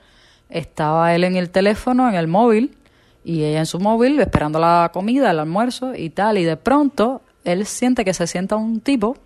estaba 0.49 1.13
él 1.15 1.23
en 1.26 1.36
el 1.36 1.49
teléfono, 1.49 2.08
en 2.08 2.15
el 2.15 2.28
móvil, 2.28 2.78
y 3.26 3.43
ella 3.43 3.60
en 3.60 3.65
su 3.65 3.80
móvil 3.80 4.19
esperando 4.19 4.60
la 4.60 4.91
comida, 4.93 5.32
el 5.32 5.39
almuerzo 5.39 5.95
y 5.95 6.10
tal, 6.10 6.38
y 6.38 6.43
de 6.43 6.58
pronto 6.58 7.21
él 7.43 7.65
siente 7.65 8.06
que 8.06 8.13
se 8.13 8.28
sienta 8.28 8.56
un 8.56 8.80
tipo, 8.80 9.17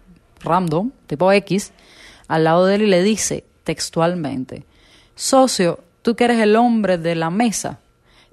random, 0.41 0.91
tipo 1.05 1.31
X, 1.31 1.71
al 2.27 2.43
lado 2.43 2.65
de 2.65 2.75
él 2.75 2.81
y 2.83 2.87
le 2.87 3.03
dice 3.03 3.43
textualmente, 3.63 4.65
socio, 5.15 5.79
tú 6.01 6.15
que 6.15 6.25
eres 6.25 6.39
el 6.39 6.55
hombre 6.55 6.97
de 6.97 7.15
la 7.15 7.29
mesa, 7.29 7.79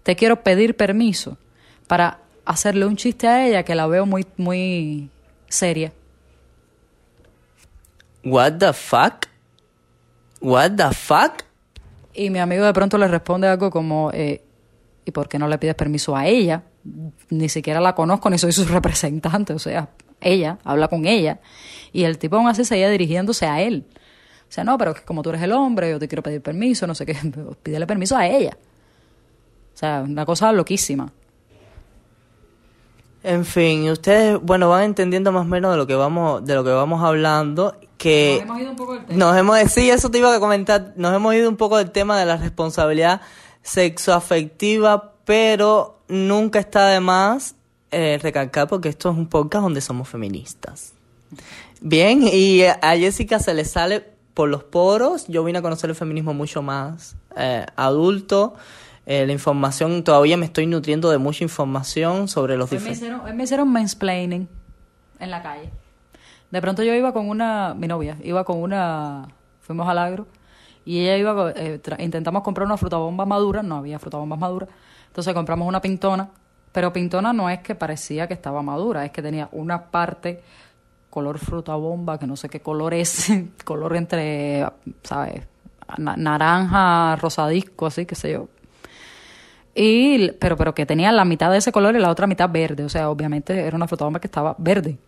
te 0.02 0.16
quiero 0.16 0.42
pedir 0.42 0.76
permiso 0.76 1.36
para 1.86 2.18
hacerle 2.44 2.86
un 2.86 2.96
chiste 2.96 3.26
a 3.26 3.46
ella 3.46 3.62
que 3.62 3.74
la 3.74 3.86
veo 3.86 4.06
muy, 4.06 4.26
muy 4.36 5.10
seria. 5.48 5.92
What 8.24 8.54
the 8.58 8.72
fuck? 8.72 9.26
What 10.40 10.72
the 10.76 10.94
fuck? 10.94 11.44
Y 12.14 12.30
mi 12.30 12.38
amigo 12.38 12.64
de 12.64 12.72
pronto 12.72 12.96
le 12.96 13.08
responde 13.08 13.48
algo 13.48 13.70
como, 13.70 14.10
eh, 14.12 14.42
¿y 15.04 15.10
por 15.10 15.28
qué 15.28 15.38
no 15.38 15.48
le 15.48 15.58
pides 15.58 15.74
permiso 15.74 16.16
a 16.16 16.26
ella? 16.26 16.62
Ni 17.30 17.48
siquiera 17.48 17.80
la 17.80 17.94
conozco 17.94 18.30
ni 18.30 18.38
soy 18.38 18.52
su 18.52 18.64
representante, 18.72 19.52
o 19.52 19.58
sea, 19.58 19.88
ella, 20.20 20.58
habla 20.64 20.88
con 20.88 21.06
ella. 21.06 21.40
Y 21.92 22.04
el 22.04 22.18
tipo 22.18 22.36
aún 22.36 22.48
así 22.48 22.64
seguía 22.64 22.88
dirigiéndose 22.88 23.46
a 23.46 23.60
él. 23.60 23.84
O 24.48 24.52
sea, 24.54 24.64
no, 24.64 24.78
pero 24.78 24.94
como 25.04 25.22
tú 25.22 25.30
eres 25.30 25.42
el 25.42 25.52
hombre, 25.52 25.90
yo 25.90 25.98
te 25.98 26.06
quiero 26.06 26.22
pedir 26.22 26.40
permiso, 26.40 26.86
no 26.86 26.94
sé 26.94 27.04
qué, 27.04 27.16
pídele 27.62 27.86
permiso 27.86 28.16
a 28.16 28.26
ella. 28.26 28.56
O 29.74 29.76
sea, 29.76 30.04
una 30.06 30.24
cosa 30.24 30.52
loquísima. 30.52 31.12
En 33.24 33.46
fin, 33.46 33.88
ustedes, 33.88 34.38
bueno, 34.42 34.68
van 34.68 34.84
entendiendo 34.84 35.32
más 35.32 35.42
o 35.42 35.48
menos 35.48 35.70
de 35.70 35.78
lo 35.78 35.86
que 35.86 35.94
vamos, 35.94 36.44
de 36.44 36.54
lo 36.54 36.62
que 36.62 36.70
vamos 36.70 37.02
hablando, 37.02 37.74
que 37.96 38.44
Nos 38.44 38.44
hemos 38.44 38.60
ido 38.60 38.70
un 38.70 38.76
poco 38.76 38.92
del 38.92 39.06
tema. 39.06 39.18
nos 39.18 39.36
hemos, 39.38 39.72
sí, 39.72 39.88
eso 39.88 40.10
te 40.10 40.18
iba 40.18 40.34
a 40.36 40.38
comentar, 40.38 40.92
nos 40.96 41.14
hemos 41.14 41.34
ido 41.34 41.48
un 41.48 41.56
poco 41.56 41.78
del 41.78 41.90
tema 41.90 42.18
de 42.18 42.26
la 42.26 42.36
responsabilidad 42.36 43.22
sexoafectiva, 43.62 45.14
pero 45.24 46.02
nunca 46.06 46.58
está 46.58 46.88
de 46.88 47.00
más 47.00 47.54
eh, 47.90 48.18
recalcar 48.22 48.68
porque 48.68 48.90
esto 48.90 49.10
es 49.10 49.16
un 49.16 49.26
podcast 49.26 49.62
donde 49.62 49.80
somos 49.80 50.06
feministas. 50.06 50.92
Bien, 51.80 52.28
y 52.30 52.62
a 52.64 52.94
Jessica 52.98 53.38
se 53.38 53.54
le 53.54 53.64
sale 53.64 54.04
por 54.34 54.50
los 54.50 54.64
poros. 54.64 55.26
Yo 55.28 55.44
vine 55.44 55.60
a 55.60 55.62
conocer 55.62 55.88
el 55.88 55.96
feminismo 55.96 56.34
mucho 56.34 56.60
más 56.60 57.16
eh, 57.36 57.64
adulto. 57.74 58.52
Eh, 59.06 59.26
la 59.26 59.32
información, 59.32 60.02
todavía 60.02 60.36
me 60.36 60.46
estoy 60.46 60.66
nutriendo 60.66 61.10
de 61.10 61.18
mucha 61.18 61.44
información 61.44 62.26
sobre 62.28 62.56
los 62.56 62.70
Hoy 62.72 62.78
me, 62.78 62.80
diferentes... 62.80 62.98
hicieron, 63.02 63.20
hoy 63.26 63.32
me 63.34 63.44
hicieron 63.44 63.68
mansplaining 63.70 64.48
en 65.18 65.30
la 65.30 65.42
calle. 65.42 65.70
De 66.50 66.60
pronto 66.60 66.82
yo 66.82 66.94
iba 66.94 67.12
con 67.12 67.28
una, 67.28 67.74
mi 67.74 67.86
novia, 67.86 68.16
iba 68.22 68.44
con 68.44 68.62
una, 68.62 69.26
fuimos 69.60 69.88
al 69.88 69.98
agro 69.98 70.26
y 70.84 71.00
ella 71.00 71.16
iba, 71.16 71.50
eh, 71.52 71.80
tra- 71.82 72.02
intentamos 72.02 72.42
comprar 72.42 72.66
una 72.66 72.76
frutabomba 72.76 73.26
madura, 73.26 73.62
no 73.62 73.76
había 73.78 73.98
frutabombas 73.98 74.38
maduras, 74.38 74.68
entonces 75.08 75.34
compramos 75.34 75.66
una 75.68 75.80
pintona, 75.80 76.28
pero 76.72 76.92
pintona 76.92 77.32
no 77.32 77.50
es 77.50 77.58
que 77.60 77.74
parecía 77.74 78.26
que 78.28 78.34
estaba 78.34 78.62
madura, 78.62 79.04
es 79.04 79.10
que 79.10 79.20
tenía 79.22 79.48
una 79.52 79.82
parte 79.90 80.42
color 81.10 81.38
frutabomba, 81.38 82.18
que 82.18 82.26
no 82.26 82.36
sé 82.36 82.48
qué 82.48 82.60
color 82.60 82.94
es, 82.94 83.32
color 83.64 83.96
entre, 83.96 84.66
¿sabes? 85.02 85.42
Na- 85.98 86.16
naranja, 86.16 87.16
rosadisco, 87.16 87.86
así, 87.86 88.06
qué 88.06 88.14
sé 88.14 88.32
yo, 88.32 88.48
y, 89.74 90.30
pero, 90.32 90.56
pero 90.56 90.74
que 90.74 90.86
tenía 90.86 91.10
la 91.10 91.24
mitad 91.24 91.50
de 91.50 91.58
ese 91.58 91.72
color 91.72 91.96
y 91.96 91.98
la 91.98 92.10
otra 92.10 92.26
mitad 92.26 92.48
verde. 92.48 92.84
O 92.84 92.88
sea, 92.88 93.10
obviamente 93.10 93.66
era 93.66 93.76
una 93.76 93.88
frutabomba 93.88 94.20
que 94.20 94.28
estaba 94.28 94.54
verde. 94.58 94.98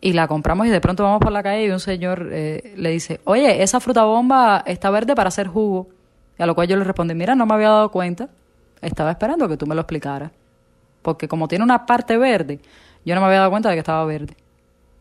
Y 0.00 0.12
la 0.12 0.26
compramos 0.26 0.66
y 0.66 0.70
de 0.70 0.80
pronto 0.80 1.04
vamos 1.04 1.20
por 1.20 1.32
la 1.32 1.42
calle 1.42 1.66
y 1.66 1.70
un 1.70 1.80
señor 1.80 2.28
eh, 2.32 2.74
le 2.76 2.90
dice, 2.90 3.20
oye, 3.24 3.62
esa 3.62 3.80
frutabomba 3.80 4.62
está 4.66 4.90
verde 4.90 5.14
para 5.14 5.28
hacer 5.28 5.46
jugo. 5.46 5.88
Y 6.38 6.42
a 6.42 6.46
lo 6.46 6.54
cual 6.54 6.68
yo 6.68 6.76
le 6.76 6.84
respondí, 6.84 7.14
mira, 7.14 7.34
no 7.34 7.46
me 7.46 7.54
había 7.54 7.68
dado 7.68 7.90
cuenta. 7.90 8.28
Estaba 8.80 9.12
esperando 9.12 9.48
que 9.48 9.56
tú 9.56 9.66
me 9.66 9.74
lo 9.74 9.82
explicaras. 9.82 10.32
Porque 11.02 11.28
como 11.28 11.48
tiene 11.48 11.64
una 11.64 11.86
parte 11.86 12.18
verde, 12.18 12.60
yo 13.04 13.14
no 13.14 13.20
me 13.20 13.28
había 13.28 13.38
dado 13.38 13.50
cuenta 13.50 13.68
de 13.68 13.76
que 13.76 13.80
estaba 13.80 14.04
verde. 14.04 14.36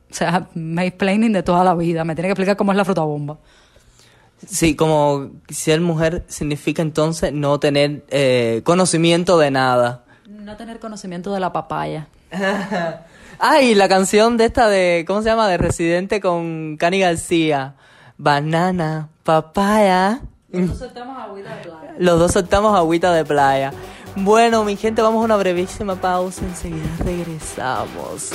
O 0.10 0.13
sea, 0.13 0.47
explaining 0.79 1.34
de 1.34 1.43
toda 1.43 1.63
la 1.63 1.73
vida. 1.73 2.05
Me 2.05 2.15
tiene 2.15 2.27
que 2.27 2.34
explicar 2.34 2.55
cómo 2.55 2.71
es 2.71 2.77
la 2.77 2.86
frutabomba. 2.86 3.38
Sí, 4.47 4.75
como 4.75 5.32
ser 5.49 5.82
mujer 5.82 6.23
significa 6.27 6.82
entonces 6.82 7.32
no 7.34 7.60
tener 7.60 8.04
eh, 8.10 8.62
conocimiento 8.63 9.38
de 9.38 9.51
nada. 9.51 10.04
No 10.27 10.58
tener 10.58 10.80
conocimiento 10.80 11.34
de 11.34 11.39
la 11.39 11.54
papaya. 11.54 12.08
Ay, 13.39 13.75
la 13.75 13.88
canción 13.88 14.38
de 14.38 14.45
esta 14.45 14.67
de, 14.69 15.04
¿cómo 15.08 15.21
se 15.21 15.30
llama? 15.30 15.47
De 15.47 15.58
Residente 15.58 16.21
con 16.21 16.77
Cani 16.77 16.99
García. 16.99 17.75
Banana, 18.17 19.10
papaya. 19.23 20.21
Nosotros 20.49 20.89
estamos 20.89 21.17
agüita 21.17 21.56
de 21.56 21.62
playa. 21.63 21.95
Los 21.97 22.19
dos 22.19 22.32
soltamos 22.34 22.77
agüita 22.77 23.13
de 23.13 23.25
playa. 23.25 23.73
Bueno, 24.15 24.63
mi 24.63 24.75
gente, 24.75 25.01
vamos 25.01 25.21
a 25.21 25.25
una 25.25 25.38
brevísima 25.38 25.95
pausa. 25.95 26.45
Enseguida 26.45 26.89
regresamos. 26.99 28.32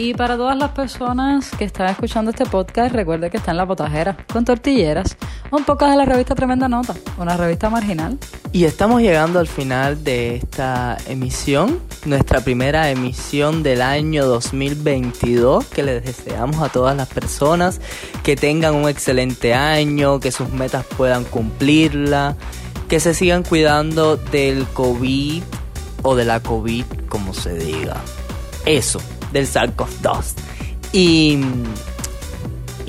Y 0.00 0.14
para 0.14 0.36
todas 0.36 0.56
las 0.56 0.70
personas 0.70 1.50
que 1.50 1.64
están 1.64 1.88
escuchando 1.88 2.30
este 2.30 2.46
podcast, 2.46 2.94
recuerde 2.94 3.30
que 3.30 3.36
está 3.36 3.50
en 3.50 3.56
la 3.56 3.66
potajera 3.66 4.16
con 4.32 4.44
tortilleras, 4.44 5.16
un 5.50 5.64
podcast 5.64 5.90
de 5.90 5.96
la 5.96 6.04
revista 6.04 6.36
Tremenda 6.36 6.68
Nota, 6.68 6.94
una 7.18 7.36
revista 7.36 7.68
marginal. 7.68 8.16
Y 8.52 8.64
estamos 8.64 9.02
llegando 9.02 9.40
al 9.40 9.48
final 9.48 10.04
de 10.04 10.36
esta 10.36 10.96
emisión, 11.08 11.80
nuestra 12.04 12.40
primera 12.42 12.88
emisión 12.90 13.64
del 13.64 13.82
año 13.82 14.24
2022, 14.24 15.66
que 15.66 15.82
les 15.82 16.04
deseamos 16.04 16.62
a 16.62 16.68
todas 16.68 16.96
las 16.96 17.08
personas 17.08 17.80
que 18.22 18.36
tengan 18.36 18.76
un 18.76 18.88
excelente 18.88 19.52
año, 19.52 20.20
que 20.20 20.30
sus 20.30 20.48
metas 20.50 20.84
puedan 20.96 21.24
cumplirla, 21.24 22.36
que 22.88 23.00
se 23.00 23.14
sigan 23.14 23.42
cuidando 23.42 24.16
del 24.16 24.64
COVID 24.68 25.42
o 26.02 26.14
de 26.14 26.24
la 26.24 26.38
COVID, 26.38 26.84
como 27.08 27.34
se 27.34 27.54
diga. 27.54 27.96
Eso, 28.64 29.00
del 29.32 29.46
SARS-CoV-2. 29.46 30.34
Y 30.92 31.38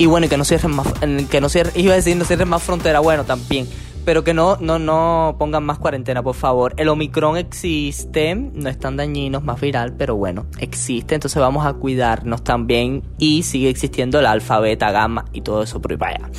y 0.00 0.06
bueno, 0.06 0.30
que 0.30 0.38
no 0.38 0.46
cierren 0.46 0.70
más, 0.70 0.86
que 1.30 1.42
no 1.42 1.50
cierren, 1.50 1.74
iba 1.76 1.92
a 1.92 1.96
decir 1.96 2.16
no 2.16 2.24
cierren 2.24 2.48
más 2.48 2.62
frontera, 2.62 3.00
bueno, 3.00 3.24
también, 3.24 3.68
pero 4.04 4.24
que 4.24 4.34
no, 4.34 4.56
no, 4.60 4.78
no 4.78 5.36
pongan 5.38 5.64
más 5.64 5.78
cuarentena, 5.78 6.22
por 6.22 6.34
favor. 6.34 6.74
El 6.76 6.88
Omicron 6.88 7.36
existe, 7.36 8.34
no 8.34 8.68
es 8.68 8.78
tan 8.78 8.96
dañino, 8.96 9.38
es 9.38 9.44
más 9.44 9.60
viral, 9.60 9.94
pero 9.96 10.16
bueno, 10.16 10.46
existe, 10.58 11.14
entonces 11.14 11.40
vamos 11.40 11.66
a 11.66 11.74
cuidarnos 11.74 12.42
también 12.42 13.02
y 13.18 13.42
sigue 13.42 13.68
existiendo 13.68 14.18
el 14.18 14.26
alfa, 14.26 14.60
beta, 14.60 14.90
gamma 14.90 15.24
y 15.32 15.42
todo 15.42 15.62
eso 15.62 15.80
por 15.80 15.92
ahí 15.92 15.96
vaya. 15.96 16.30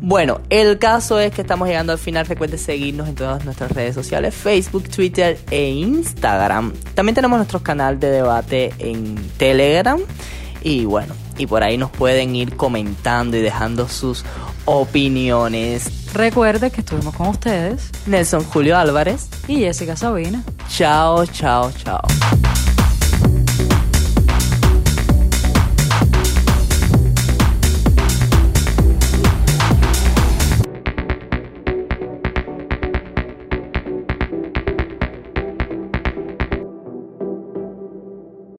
Bueno, 0.00 0.40
el 0.50 0.78
caso 0.78 1.18
es 1.18 1.32
que 1.32 1.40
estamos 1.40 1.68
llegando 1.68 1.92
al 1.92 1.98
final. 1.98 2.26
Recuerde 2.26 2.58
seguirnos 2.58 3.08
en 3.08 3.14
todas 3.14 3.44
nuestras 3.44 3.72
redes 3.72 3.94
sociales, 3.94 4.34
Facebook, 4.34 4.88
Twitter 4.88 5.38
e 5.50 5.70
Instagram. 5.70 6.72
También 6.94 7.14
tenemos 7.14 7.38
nuestro 7.38 7.62
canal 7.62 7.98
de 7.98 8.10
debate 8.10 8.72
en 8.78 9.16
Telegram. 9.38 9.98
Y 10.62 10.84
bueno, 10.84 11.14
y 11.38 11.46
por 11.46 11.62
ahí 11.62 11.78
nos 11.78 11.90
pueden 11.90 12.36
ir 12.36 12.56
comentando 12.56 13.36
y 13.36 13.40
dejando 13.40 13.88
sus 13.88 14.24
opiniones. 14.66 16.12
Recuerde 16.12 16.70
que 16.70 16.80
estuvimos 16.82 17.14
con 17.14 17.28
ustedes 17.28 17.90
Nelson 18.06 18.44
Julio 18.44 18.76
Álvarez 18.76 19.28
y 19.48 19.58
Jessica 19.58 19.96
Sabina. 19.96 20.42
Chao, 20.68 21.24
chao, 21.26 21.72
chao. 21.72 22.02